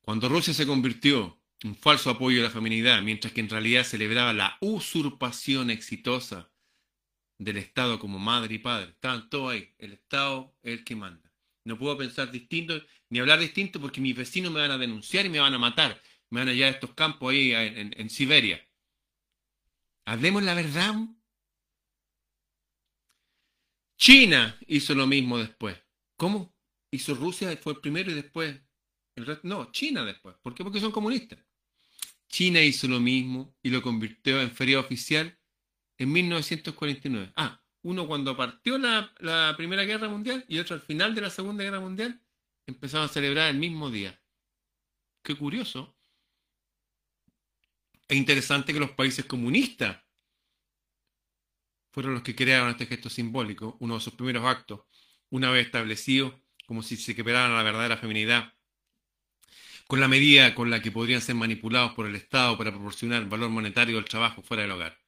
Cuando 0.00 0.28
Rusia 0.28 0.52
se 0.52 0.66
convirtió 0.66 1.40
en 1.62 1.70
un 1.70 1.76
falso 1.76 2.10
apoyo 2.10 2.40
a 2.40 2.44
la 2.44 2.50
feminidad, 2.50 3.02
mientras 3.02 3.32
que 3.32 3.40
en 3.40 3.48
realidad 3.48 3.84
celebraba 3.84 4.32
la 4.32 4.58
usurpación 4.60 5.70
exitosa 5.70 6.50
del 7.38 7.58
Estado 7.58 8.00
como 8.00 8.18
madre 8.18 8.56
y 8.56 8.58
padre, 8.58 8.90
estaban 8.90 9.30
todos 9.30 9.52
ahí. 9.52 9.72
El 9.78 9.92
Estado 9.92 10.56
es 10.60 10.78
el 10.78 10.84
que 10.84 10.96
manda. 10.96 11.32
No 11.62 11.78
puedo 11.78 11.96
pensar 11.96 12.32
distinto 12.32 12.82
ni 13.10 13.20
hablar 13.20 13.38
distinto 13.38 13.80
porque 13.80 14.00
mis 14.00 14.16
vecinos 14.16 14.50
me 14.50 14.58
van 14.58 14.72
a 14.72 14.78
denunciar 14.78 15.24
y 15.24 15.28
me 15.28 15.38
van 15.38 15.54
a 15.54 15.58
matar. 15.58 16.02
Me 16.34 16.40
van 16.40 16.48
a 16.48 16.52
llevar 16.52 16.72
a 16.72 16.74
estos 16.74 16.94
campos 16.94 17.30
ahí 17.30 17.52
en, 17.52 18.10
Siberia. 18.10 18.60
Hablemos 20.04 20.42
la 20.42 20.54
verdad. 20.54 20.96
China 23.96 24.58
hizo 24.66 24.96
lo 24.96 25.06
mismo 25.06 25.38
después. 25.38 25.80
¿Cómo? 26.16 26.52
Hizo 26.90 27.14
Rusia, 27.14 27.56
fue 27.56 27.74
el 27.74 27.80
primero 27.80 28.10
y 28.10 28.14
después 28.14 28.60
el 29.14 29.26
resto, 29.26 29.46
no, 29.46 29.70
China 29.70 30.04
después. 30.04 30.34
¿Por 30.42 30.56
qué? 30.56 30.64
Porque 30.64 30.80
son 30.80 30.90
comunistas. 30.90 31.38
China 32.26 32.60
hizo 32.60 32.88
lo 32.88 32.98
mismo 32.98 33.54
y 33.62 33.70
lo 33.70 33.80
convirtió 33.80 34.40
en 34.40 34.50
feria 34.50 34.80
oficial 34.80 35.38
en 35.98 36.10
1949. 36.10 37.32
Ah, 37.36 37.62
uno 37.82 38.08
cuando 38.08 38.36
partió 38.36 38.76
la, 38.76 39.14
la, 39.20 39.54
Primera 39.56 39.84
Guerra 39.84 40.08
Mundial 40.08 40.44
y 40.48 40.58
otro 40.58 40.74
al 40.74 40.82
final 40.82 41.14
de 41.14 41.20
la 41.20 41.30
Segunda 41.30 41.62
Guerra 41.62 41.78
Mundial, 41.78 42.20
empezaron 42.66 43.04
a 43.04 43.12
celebrar 43.12 43.50
el 43.50 43.58
mismo 43.58 43.88
día. 43.88 44.20
Qué 45.22 45.36
curioso. 45.36 45.94
Es 48.08 48.16
interesante 48.16 48.72
que 48.72 48.80
los 48.80 48.90
países 48.90 49.24
comunistas 49.24 49.98
fueron 51.90 52.14
los 52.14 52.22
que 52.22 52.34
crearon 52.34 52.70
este 52.70 52.86
gesto 52.86 53.08
simbólico, 53.08 53.76
uno 53.80 53.94
de 53.94 54.00
sus 54.00 54.14
primeros 54.14 54.44
actos, 54.44 54.80
una 55.30 55.50
vez 55.50 55.66
establecido, 55.66 56.42
como 56.66 56.82
si 56.82 56.96
se 56.96 57.14
quebraran 57.14 57.54
la 57.54 57.62
verdadera 57.62 57.96
feminidad, 57.96 58.52
con 59.86 60.00
la 60.00 60.08
medida 60.08 60.54
con 60.54 60.70
la 60.70 60.82
que 60.82 60.90
podrían 60.90 61.20
ser 61.20 61.34
manipulados 61.34 61.92
por 61.94 62.06
el 62.06 62.16
Estado 62.16 62.58
para 62.58 62.72
proporcionar 62.72 63.28
valor 63.28 63.50
monetario 63.50 63.98
al 63.98 64.04
trabajo 64.04 64.42
fuera 64.42 64.62
del 64.62 64.72
hogar. 64.72 64.98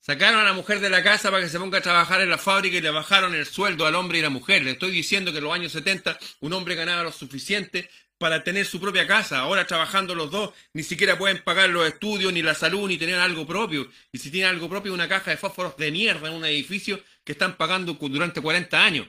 Sacaron 0.00 0.40
a 0.40 0.44
la 0.44 0.52
mujer 0.52 0.80
de 0.80 0.88
la 0.88 1.02
casa 1.02 1.30
para 1.30 1.42
que 1.42 1.50
se 1.50 1.58
ponga 1.58 1.78
a 1.78 1.82
trabajar 1.82 2.20
en 2.20 2.30
la 2.30 2.38
fábrica 2.38 2.76
y 2.76 2.80
le 2.80 2.90
bajaron 2.90 3.34
el 3.34 3.44
sueldo 3.44 3.84
al 3.84 3.94
hombre 3.94 4.18
y 4.18 4.22
la 4.22 4.30
mujer. 4.30 4.62
Le 4.62 4.70
estoy 4.70 4.90
diciendo 4.90 5.32
que 5.32 5.38
en 5.38 5.44
los 5.44 5.52
años 5.52 5.72
70 5.72 6.18
un 6.40 6.52
hombre 6.52 6.76
ganaba 6.76 7.02
lo 7.02 7.12
suficiente 7.12 7.90
para 8.18 8.44
tener 8.44 8.66
su 8.66 8.80
propia 8.80 9.06
casa. 9.06 9.38
Ahora 9.38 9.66
trabajando 9.66 10.14
los 10.14 10.30
dos, 10.30 10.52
ni 10.72 10.82
siquiera 10.82 11.16
pueden 11.16 11.42
pagar 11.42 11.70
los 11.70 11.86
estudios, 11.86 12.32
ni 12.32 12.42
la 12.42 12.54
salud, 12.54 12.88
ni 12.88 12.98
tener 12.98 13.16
algo 13.16 13.46
propio. 13.46 13.88
Y 14.12 14.18
si 14.18 14.30
tienen 14.30 14.50
algo 14.50 14.68
propio, 14.68 14.92
una 14.92 15.08
caja 15.08 15.30
de 15.30 15.36
fósforos 15.36 15.76
de 15.76 15.90
mierda 15.90 16.28
en 16.28 16.34
un 16.34 16.44
edificio 16.44 17.02
que 17.24 17.32
están 17.32 17.56
pagando 17.56 17.94
durante 17.94 18.40
40 18.40 18.84
años. 18.84 19.08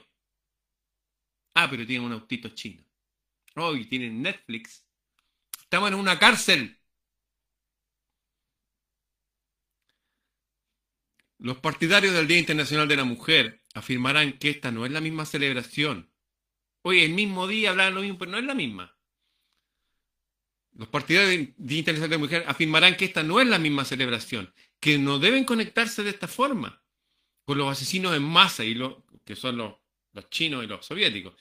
Ah, 1.54 1.68
pero 1.68 1.86
tienen 1.86 2.06
un 2.06 2.12
autito 2.12 2.48
chino. 2.50 2.84
Oh, 3.56 3.74
y 3.74 3.84
tienen 3.86 4.22
Netflix. 4.22 4.84
Estamos 5.62 5.90
en 5.90 5.96
una 5.96 6.18
cárcel. 6.18 6.78
Los 11.38 11.58
partidarios 11.58 12.14
del 12.14 12.28
Día 12.28 12.38
Internacional 12.38 12.86
de 12.86 12.96
la 12.96 13.04
Mujer 13.04 13.62
afirmarán 13.74 14.38
que 14.38 14.50
esta 14.50 14.70
no 14.70 14.84
es 14.84 14.92
la 14.92 15.00
misma 15.00 15.24
celebración. 15.24 16.10
Hoy 16.82 17.02
el 17.02 17.12
mismo 17.12 17.46
día 17.46 17.70
hablan 17.70 17.94
lo 17.94 18.02
mismo, 18.02 18.18
pero 18.18 18.30
no 18.32 18.38
es 18.38 18.44
la 18.44 18.54
misma. 18.54 18.99
Los 20.74 20.88
partidarios 20.88 21.30
del 21.30 21.54
Día 21.56 21.82
de 21.82 22.08
la 22.08 22.18
Mujer 22.18 22.44
afirmarán 22.46 22.96
que 22.96 23.04
esta 23.04 23.22
no 23.22 23.40
es 23.40 23.46
la 23.46 23.58
misma 23.58 23.84
celebración, 23.84 24.52
que 24.78 24.98
no 24.98 25.18
deben 25.18 25.44
conectarse 25.44 26.02
de 26.02 26.10
esta 26.10 26.28
forma 26.28 26.82
con 27.44 27.58
los 27.58 27.70
asesinos 27.70 28.16
en 28.16 28.22
masa, 28.22 28.64
y 28.64 28.74
lo, 28.74 29.04
que 29.24 29.36
son 29.36 29.56
los, 29.56 29.74
los 30.12 30.30
chinos 30.30 30.64
y 30.64 30.66
los 30.66 30.86
soviéticos, 30.86 31.34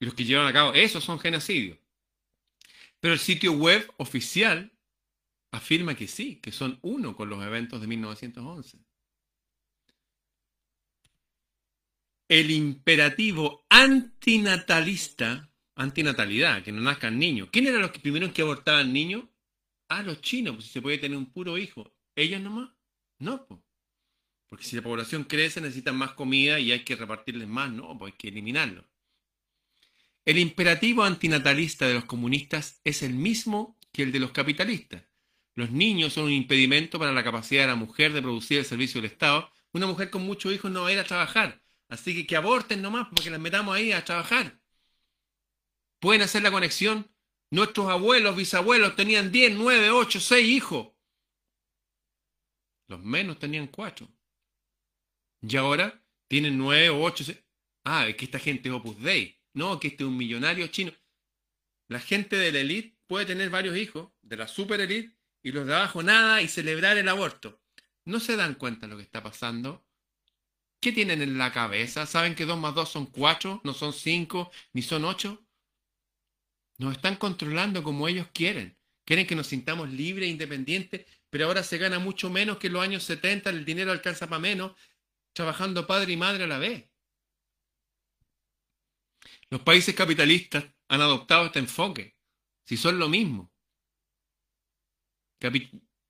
y 0.00 0.06
los 0.06 0.14
que 0.14 0.24
llevan 0.24 0.46
a 0.46 0.52
cabo, 0.52 0.72
esos 0.72 1.04
son 1.04 1.18
genocidios. 1.18 1.78
Pero 3.00 3.12
el 3.12 3.20
sitio 3.20 3.52
web 3.52 3.86
oficial 3.98 4.72
afirma 5.50 5.94
que 5.94 6.08
sí, 6.08 6.36
que 6.36 6.52
son 6.52 6.78
uno 6.82 7.14
con 7.14 7.28
los 7.28 7.44
eventos 7.44 7.80
de 7.80 7.86
1911. 7.86 8.78
El 12.28 12.50
imperativo 12.50 13.66
antinatalista, 13.68 15.50
antinatalidad, 15.76 16.62
que 16.62 16.72
no 16.72 16.80
nazcan 16.80 17.18
niños. 17.18 17.48
¿Quién 17.52 17.66
eran 17.66 17.82
los 17.82 17.90
que 17.90 18.00
primeros 18.00 18.32
que 18.32 18.42
abortaban 18.42 18.92
niños? 18.92 19.24
Ah, 19.88 20.02
los 20.02 20.20
chinos, 20.20 20.54
pues 20.56 20.66
si 20.66 20.72
se 20.72 20.82
puede 20.82 20.98
tener 20.98 21.18
un 21.18 21.26
puro 21.26 21.58
hijo. 21.58 21.92
¿Ellos 22.16 22.40
nomás? 22.40 22.70
No, 23.18 23.46
pues. 23.46 23.60
Porque 24.48 24.64
si 24.64 24.76
la 24.76 24.82
población 24.82 25.24
crece, 25.24 25.60
necesitan 25.60 25.96
más 25.96 26.12
comida 26.12 26.60
y 26.60 26.72
hay 26.72 26.84
que 26.84 26.96
repartirles 26.96 27.48
más, 27.48 27.72
no, 27.72 27.98
pues 27.98 28.12
hay 28.12 28.18
que 28.18 28.28
eliminarlo. 28.28 28.84
El 30.24 30.38
imperativo 30.38 31.02
antinatalista 31.04 31.86
de 31.86 31.94
los 31.94 32.04
comunistas 32.04 32.80
es 32.84 33.02
el 33.02 33.14
mismo 33.14 33.78
que 33.92 34.02
el 34.02 34.12
de 34.12 34.20
los 34.20 34.30
capitalistas. 34.30 35.02
Los 35.54 35.70
niños 35.70 36.12
son 36.14 36.24
un 36.24 36.32
impedimento 36.32 36.98
para 36.98 37.12
la 37.12 37.22
capacidad 37.22 37.62
de 37.62 37.68
la 37.68 37.74
mujer 37.76 38.12
de 38.12 38.22
producir 38.22 38.58
el 38.58 38.64
servicio 38.64 39.00
del 39.00 39.10
Estado. 39.10 39.50
Una 39.72 39.86
mujer 39.86 40.10
con 40.10 40.22
muchos 40.22 40.52
hijos 40.52 40.70
no 40.70 40.82
va 40.82 40.88
a 40.88 40.92
ir 40.92 40.98
a 40.98 41.04
trabajar. 41.04 41.62
Así 41.88 42.14
que 42.14 42.26
que 42.26 42.36
aborten 42.36 42.80
nomás 42.82 43.08
porque 43.08 43.30
las 43.30 43.40
metamos 43.40 43.76
ahí 43.76 43.92
a 43.92 44.04
trabajar. 44.04 44.58
Pueden 46.04 46.20
hacer 46.20 46.42
la 46.42 46.50
conexión. 46.50 47.10
Nuestros 47.50 47.88
abuelos, 47.88 48.36
bisabuelos 48.36 48.94
tenían 48.94 49.32
10, 49.32 49.54
9, 49.54 49.90
8, 49.90 50.20
6 50.20 50.46
hijos. 50.46 50.88
Los 52.88 53.02
menos 53.02 53.38
tenían 53.38 53.68
4. 53.68 54.06
Y 55.40 55.56
ahora 55.56 56.04
tienen 56.28 56.58
9, 56.58 56.90
8, 56.90 57.24
6. 57.24 57.38
Ah, 57.84 58.06
es 58.06 58.16
que 58.16 58.26
esta 58.26 58.38
gente 58.38 58.68
es 58.68 58.74
Opus 58.74 59.00
Dei. 59.00 59.40
No, 59.54 59.80
que 59.80 59.88
este 59.88 60.04
es 60.04 60.08
un 60.08 60.18
millonario 60.18 60.66
chino. 60.66 60.92
La 61.88 62.00
gente 62.00 62.36
de 62.36 62.52
la 62.52 62.58
élite 62.58 62.98
puede 63.06 63.24
tener 63.24 63.48
varios 63.48 63.74
hijos, 63.74 64.12
de 64.20 64.36
la 64.36 64.46
super 64.46 64.82
élite, 64.82 65.16
y 65.42 65.52
los 65.52 65.66
de 65.66 65.74
abajo 65.74 66.02
nada 66.02 66.42
y 66.42 66.48
celebrar 66.48 66.98
el 66.98 67.08
aborto. 67.08 67.62
¿No 68.04 68.20
se 68.20 68.36
dan 68.36 68.56
cuenta 68.56 68.86
de 68.86 68.90
lo 68.90 68.98
que 68.98 69.04
está 69.04 69.22
pasando? 69.22 69.86
¿Qué 70.80 70.92
tienen 70.92 71.22
en 71.22 71.38
la 71.38 71.50
cabeza? 71.50 72.04
¿Saben 72.04 72.34
que 72.34 72.44
2 72.44 72.58
más 72.58 72.74
2 72.74 72.90
son 72.90 73.06
4, 73.06 73.62
no 73.64 73.72
son 73.72 73.94
5, 73.94 74.50
ni 74.74 74.82
son 74.82 75.06
8? 75.06 75.43
Nos 76.78 76.96
están 76.96 77.16
controlando 77.16 77.82
como 77.82 78.08
ellos 78.08 78.28
quieren. 78.32 78.76
Quieren 79.04 79.26
que 79.26 79.36
nos 79.36 79.48
sintamos 79.48 79.90
libres 79.90 80.28
e 80.28 80.32
independientes, 80.32 81.06
pero 81.30 81.46
ahora 81.46 81.62
se 81.62 81.78
gana 81.78 81.98
mucho 81.98 82.30
menos 82.30 82.58
que 82.58 82.68
en 82.68 82.72
los 82.72 82.82
años 82.82 83.02
70, 83.04 83.50
el 83.50 83.64
dinero 83.64 83.92
alcanza 83.92 84.28
para 84.28 84.40
menos, 84.40 84.72
trabajando 85.32 85.86
padre 85.86 86.12
y 86.12 86.16
madre 86.16 86.44
a 86.44 86.46
la 86.46 86.58
vez. 86.58 86.88
Los 89.50 89.60
países 89.60 89.94
capitalistas 89.94 90.64
han 90.88 91.00
adoptado 91.00 91.46
este 91.46 91.58
enfoque, 91.58 92.16
si 92.64 92.76
son 92.76 92.98
lo 92.98 93.08
mismo. 93.08 93.52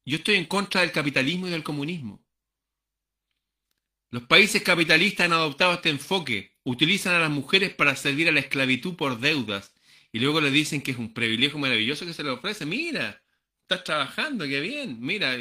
Yo 0.06 0.16
estoy 0.18 0.36
en 0.36 0.46
contra 0.46 0.82
del 0.82 0.92
capitalismo 0.92 1.48
y 1.48 1.50
del 1.50 1.64
comunismo. 1.64 2.24
Los 4.10 4.22
países 4.24 4.62
capitalistas 4.62 5.26
han 5.26 5.32
adoptado 5.32 5.74
este 5.74 5.90
enfoque, 5.90 6.56
utilizan 6.62 7.14
a 7.14 7.18
las 7.18 7.30
mujeres 7.30 7.74
para 7.74 7.96
servir 7.96 8.28
a 8.28 8.32
la 8.32 8.40
esclavitud 8.40 8.94
por 8.94 9.18
deudas 9.18 9.73
y 10.14 10.20
luego 10.20 10.40
le 10.40 10.52
dicen 10.52 10.80
que 10.80 10.92
es 10.92 10.98
un 10.98 11.12
privilegio 11.12 11.58
maravilloso 11.58 12.06
que 12.06 12.12
se 12.14 12.22
le 12.22 12.30
ofrece. 12.30 12.64
Mira, 12.64 13.20
estás 13.62 13.82
trabajando, 13.82 14.44
qué 14.44 14.60
bien. 14.60 14.98
Mira, 15.00 15.36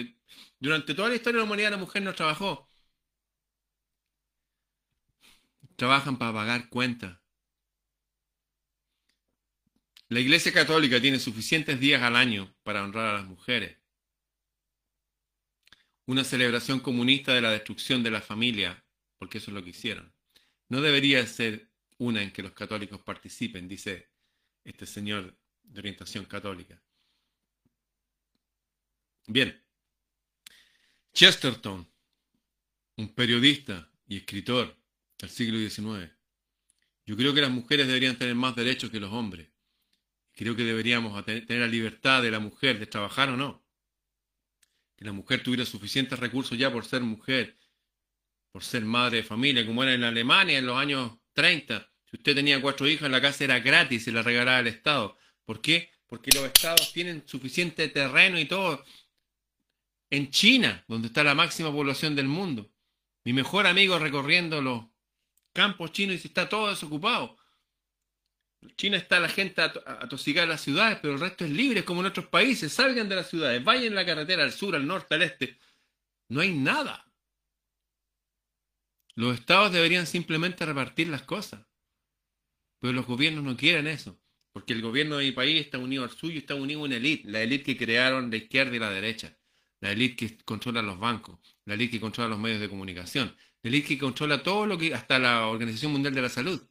durante 0.60 0.96
toda 0.96 1.10
la 1.10 1.16
historia 1.16 1.38
de 1.38 1.40
la 1.42 1.46
humanidad 1.46 1.70
la 1.72 1.78
mujer 1.78 2.02
no 2.02 2.16
trabajó. 2.16 2.72
Trabajan 5.76 6.18
para 6.18 6.34
pagar 6.34 6.70
cuentas 6.70 7.20
La 10.10 10.20
Iglesia 10.20 10.52
Católica 10.52 11.00
tiene 11.00 11.20
suficientes 11.20 11.80
días 11.80 12.02
al 12.02 12.16
año 12.16 12.56
para 12.64 12.84
honrar 12.84 13.14
a 13.14 13.20
las 13.20 13.28
mujeres. 13.28 13.78
Una 16.08 16.24
celebración 16.24 16.80
comunista 16.80 17.36
de 17.36 17.42
la 17.42 17.52
destrucción 17.52 18.02
de 18.02 18.10
la 18.10 18.22
familia, 18.22 18.84
porque 19.20 19.38
eso 19.38 19.52
es 19.52 19.56
lo 19.56 19.64
que 19.64 19.70
hicieron. 19.70 20.12
No 20.68 20.82
debería 20.82 21.24
ser 21.28 21.70
una 22.00 22.24
en 22.24 22.32
que 22.32 22.42
los 22.42 22.54
católicos 22.54 23.00
participen, 23.04 23.68
dice 23.68 24.13
este 24.64 24.86
señor 24.86 25.38
de 25.64 25.80
orientación 25.80 26.26
católica. 26.26 26.82
Bien. 29.28 29.62
Chesterton, 31.14 31.88
un 32.98 33.14
periodista 33.14 33.90
y 34.08 34.18
escritor 34.18 34.76
del 35.18 35.30
siglo 35.30 35.58
XIX. 35.58 36.12
Yo 37.06 37.18
creo 37.18 37.34
que 37.34 37.42
las 37.42 37.52
mujeres 37.52 37.88
deberían 37.88 38.18
tener 38.18 38.36
más 38.36 38.56
derechos 38.56 38.90
que 38.90 39.00
los 39.00 39.12
hombres. 39.12 39.50
Creo 40.34 40.56
que 40.56 40.64
deberíamos 40.64 41.24
tener 41.26 41.60
la 41.60 41.68
libertad 41.68 42.22
de 42.22 42.32
la 42.32 42.40
mujer 42.40 42.80
de 42.80 42.88
trabajar 42.88 43.30
o 43.30 43.38
no. 43.38 43.64
Que 44.96 45.06
la 45.06 45.12
mujer 45.12 45.44
tuviera 45.44 45.66
suficientes 45.66 46.20
recursos 46.20 46.58
ya 46.58 46.72
por 46.72 46.86
ser 46.86 47.02
mujer, 47.02 47.58
por 48.52 48.64
ser 48.64 48.84
madre 48.86 49.18
de 49.18 49.24
familia, 49.24 49.66
como 49.66 49.84
era 49.84 49.94
en 49.94 50.04
Alemania 50.04 50.58
en 50.58 50.66
los 50.66 50.78
años 50.78 51.20
30. 51.34 51.93
Si 52.14 52.18
usted 52.18 52.36
tenía 52.36 52.62
cuatro 52.62 52.88
hijas, 52.88 53.10
la 53.10 53.20
casa 53.20 53.44
era 53.44 53.60
gratis, 53.60 54.04
se 54.04 54.12
la 54.12 54.22
regalaba 54.22 54.60
el 54.60 54.68
Estado. 54.68 55.18
¿Por 55.46 55.62
qué? 55.62 55.90
Porque 56.06 56.30
los 56.32 56.44
estados 56.44 56.94
tienen 56.94 57.28
suficiente 57.28 57.88
terreno 57.88 58.40
y 58.40 58.46
todo. 58.46 58.86
En 60.12 60.30
China, 60.30 60.86
donde 60.88 61.08
está 61.08 61.24
la 61.24 61.34
máxima 61.34 61.72
población 61.72 62.16
del 62.16 62.28
mundo. 62.28 62.70
Mi 63.24 63.34
mejor 63.34 63.66
amigo 63.66 63.98
recorriendo 63.98 64.62
los 64.62 64.86
campos 65.54 65.92
chinos 65.92 66.18
y 66.18 66.20
se 66.20 66.28
está 66.28 66.48
todo 66.48 66.70
desocupado. 66.70 67.36
En 68.62 68.76
China 68.76 68.98
está 68.98 69.20
la 69.20 69.28
gente 69.28 69.64
a, 69.64 70.08
tosigar 70.08 70.48
las 70.48 70.62
ciudades, 70.62 71.00
pero 71.02 71.16
el 71.16 71.20
resto 71.20 71.46
es 71.46 71.50
libre, 71.50 71.84
como 71.84 72.02
en 72.02 72.06
otros 72.06 72.28
países. 72.28 72.74
Salgan 72.74 73.10
de 73.10 73.16
las 73.16 73.28
ciudades, 73.28 73.64
vayan 73.64 73.86
en 73.86 73.96
la 73.96 74.06
carretera 74.06 74.44
al 74.44 74.54
sur, 74.54 74.76
al 74.76 74.86
norte, 74.86 75.16
al 75.16 75.24
este. 75.24 75.58
No 76.30 76.42
hay 76.42 76.54
nada. 76.54 77.12
Los 79.16 79.34
estados 79.34 79.74
deberían 79.74 80.06
simplemente 80.06 80.64
repartir 80.64 81.08
las 81.08 81.24
cosas. 81.24 81.66
Pero 82.84 82.92
los 82.92 83.08
gobiernos 83.08 83.46
no 83.46 83.56
quieren 83.56 83.88
eso. 83.88 84.20
Porque 84.52 84.74
el 84.74 84.82
gobierno 84.82 85.16
de 85.16 85.24
mi 85.24 85.32
país 85.32 85.62
está 85.62 85.78
unido 85.78 86.04
al 86.04 86.10
suyo, 86.10 86.38
está 86.38 86.56
unido 86.56 86.82
a 86.82 86.84
una 86.84 86.98
élite. 86.98 87.32
La 87.32 87.42
élite 87.42 87.64
que 87.64 87.78
crearon 87.78 88.30
la 88.30 88.36
izquierda 88.36 88.76
y 88.76 88.80
la 88.80 88.90
derecha. 88.90 89.38
La 89.80 89.94
élite 89.94 90.16
que 90.18 90.38
controla 90.44 90.82
los 90.82 91.00
bancos. 91.00 91.58
La 91.64 91.76
élite 91.76 91.92
que 91.92 92.02
controla 92.02 92.32
los 92.32 92.40
medios 92.40 92.60
de 92.60 92.68
comunicación. 92.68 93.34
La 93.62 93.70
élite 93.70 93.88
que 93.88 93.98
controla 94.00 94.44
todo 94.44 94.66
lo 94.66 94.78
que, 94.78 94.94
hasta 94.94 95.18
la 95.18 95.48
Organización 95.48 95.94
Mundial 95.94 96.14
de 96.14 96.24
la 96.24 96.28
Salud. 96.28 96.62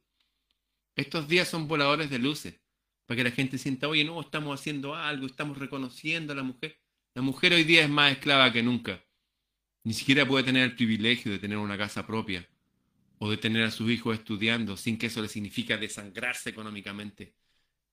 Estos 0.96 1.28
días 1.28 1.48
son 1.48 1.66
voladores 1.66 2.10
de 2.10 2.18
luces. 2.18 2.60
Para 3.06 3.16
que 3.16 3.24
la 3.24 3.30
gente 3.30 3.56
sienta, 3.56 3.88
oye, 3.88 4.04
no, 4.04 4.20
estamos 4.20 4.60
haciendo 4.60 4.94
algo, 4.94 5.24
estamos 5.24 5.56
reconociendo 5.56 6.34
a 6.34 6.36
la 6.36 6.42
mujer. 6.42 6.78
La 7.14 7.22
mujer 7.22 7.54
hoy 7.54 7.64
día 7.64 7.84
es 7.84 7.88
más 7.88 8.12
esclava 8.12 8.52
que 8.52 8.62
nunca. 8.62 9.02
Ni 9.82 9.94
siquiera 9.94 10.28
puede 10.28 10.44
tener 10.44 10.64
el 10.64 10.76
privilegio 10.76 11.32
de 11.32 11.38
tener 11.38 11.56
una 11.56 11.78
casa 11.78 12.06
propia 12.06 12.46
o 13.24 13.30
de 13.30 13.36
tener 13.36 13.62
a 13.62 13.70
sus 13.70 13.88
hijos 13.88 14.18
estudiando 14.18 14.76
sin 14.76 14.98
que 14.98 15.06
eso 15.06 15.22
le 15.22 15.28
signifique 15.28 15.76
desangrarse 15.76 16.50
económicamente. 16.50 17.36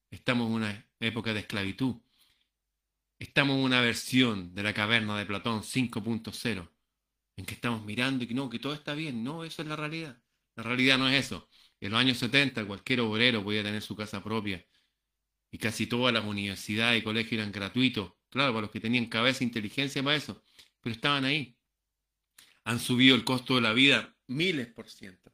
Estamos 0.09 0.47
en 0.47 0.53
una 0.53 0.89
época 0.99 1.35
de 1.35 1.41
esclavitud. 1.41 1.97
Estamos 3.19 3.57
en 3.57 3.63
una 3.63 3.79
versión 3.79 4.55
de 4.55 4.63
la 4.63 4.73
caverna 4.73 5.19
de 5.19 5.27
Platón 5.27 5.61
5.0, 5.61 6.71
en 7.37 7.45
que 7.45 7.53
estamos 7.53 7.85
mirando 7.85 8.23
y 8.23 8.27
que 8.27 8.33
no, 8.33 8.49
que 8.49 8.57
todo 8.57 8.73
está 8.73 8.95
bien. 8.95 9.23
No, 9.23 9.43
eso 9.43 9.61
es 9.61 9.67
la 9.67 9.75
realidad. 9.75 10.19
La 10.55 10.63
realidad 10.63 10.97
no 10.97 11.07
es 11.07 11.25
eso. 11.27 11.47
En 11.79 11.91
los 11.91 11.99
años 11.99 12.17
70 12.17 12.65
cualquier 12.65 13.01
obrero 13.01 13.43
podía 13.43 13.61
tener 13.61 13.83
su 13.83 13.95
casa 13.95 14.23
propia 14.23 14.65
y 15.51 15.59
casi 15.59 15.85
todas 15.85 16.11
las 16.11 16.25
universidades 16.25 17.01
y 17.01 17.03
colegios 17.03 17.33
eran 17.33 17.51
gratuitos. 17.51 18.13
Claro, 18.29 18.51
para 18.51 18.61
los 18.63 18.71
que 18.71 18.79
tenían 18.79 19.05
cabeza 19.05 19.43
e 19.43 19.47
inteligencia 19.47 20.01
para 20.01 20.15
eso, 20.15 20.41
pero 20.81 20.95
estaban 20.95 21.23
ahí 21.25 21.55
han 22.63 22.79
subido 22.79 23.15
el 23.15 23.23
costo 23.23 23.55
de 23.55 23.61
la 23.61 23.73
vida 23.73 24.15
miles 24.29 24.67
por 24.67 24.89
ciento. 24.89 25.31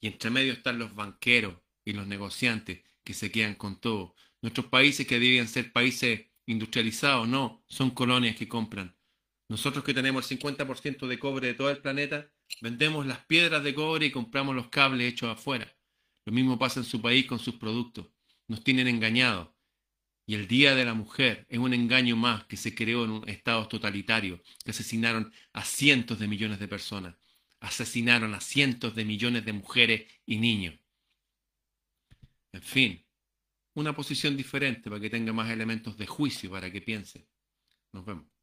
Y 0.00 0.08
entre 0.08 0.30
medio 0.30 0.52
están 0.52 0.78
los 0.78 0.94
banqueros 0.94 1.56
y 1.84 1.92
los 1.92 2.06
negociantes 2.06 2.82
que 3.04 3.14
se 3.14 3.30
quedan 3.30 3.54
con 3.54 3.80
todo. 3.80 4.14
Nuestros 4.42 4.66
países 4.66 5.06
que 5.06 5.18
debían 5.18 5.48
ser 5.48 5.72
países 5.72 6.26
industrializados, 6.46 7.28
no, 7.28 7.64
son 7.68 7.90
colonias 7.90 8.36
que 8.36 8.48
compran. 8.48 8.96
Nosotros 9.48 9.84
que 9.84 9.94
tenemos 9.94 10.30
el 10.30 10.38
50% 10.38 11.06
de 11.06 11.18
cobre 11.18 11.48
de 11.48 11.54
todo 11.54 11.70
el 11.70 11.78
planeta, 11.78 12.30
vendemos 12.60 13.06
las 13.06 13.24
piedras 13.26 13.64
de 13.64 13.74
cobre 13.74 14.06
y 14.06 14.10
compramos 14.10 14.54
los 14.54 14.68
cables 14.68 15.12
hechos 15.12 15.30
afuera. 15.30 15.74
Lo 16.26 16.32
mismo 16.32 16.58
pasa 16.58 16.80
en 16.80 16.86
su 16.86 17.00
país 17.00 17.26
con 17.26 17.38
sus 17.38 17.54
productos. 17.54 18.06
Nos 18.46 18.62
tienen 18.62 18.88
engañados. 18.88 19.48
Y 20.26 20.34
el 20.34 20.46
Día 20.46 20.74
de 20.74 20.84
la 20.84 20.92
Mujer 20.92 21.46
es 21.48 21.58
un 21.58 21.72
engaño 21.72 22.14
más 22.14 22.44
que 22.44 22.58
se 22.58 22.74
creó 22.74 23.04
en 23.04 23.10
un 23.10 23.28
estado 23.28 23.66
totalitario, 23.66 24.42
que 24.62 24.72
asesinaron 24.72 25.32
a 25.54 25.64
cientos 25.64 26.18
de 26.18 26.28
millones 26.28 26.58
de 26.58 26.68
personas, 26.68 27.16
asesinaron 27.60 28.34
a 28.34 28.40
cientos 28.40 28.94
de 28.94 29.04
millones 29.04 29.44
de 29.44 29.52
mujeres 29.52 30.12
y 30.26 30.38
niños. 30.38 30.78
En 32.52 32.62
fin, 32.62 33.04
una 33.74 33.94
posición 33.94 34.36
diferente 34.36 34.88
para 34.88 35.00
que 35.00 35.10
tenga 35.10 35.32
más 35.32 35.50
elementos 35.50 35.96
de 35.96 36.06
juicio 36.06 36.50
para 36.50 36.70
que 36.70 36.80
piense. 36.80 37.28
Nos 37.92 38.04
vemos. 38.04 38.37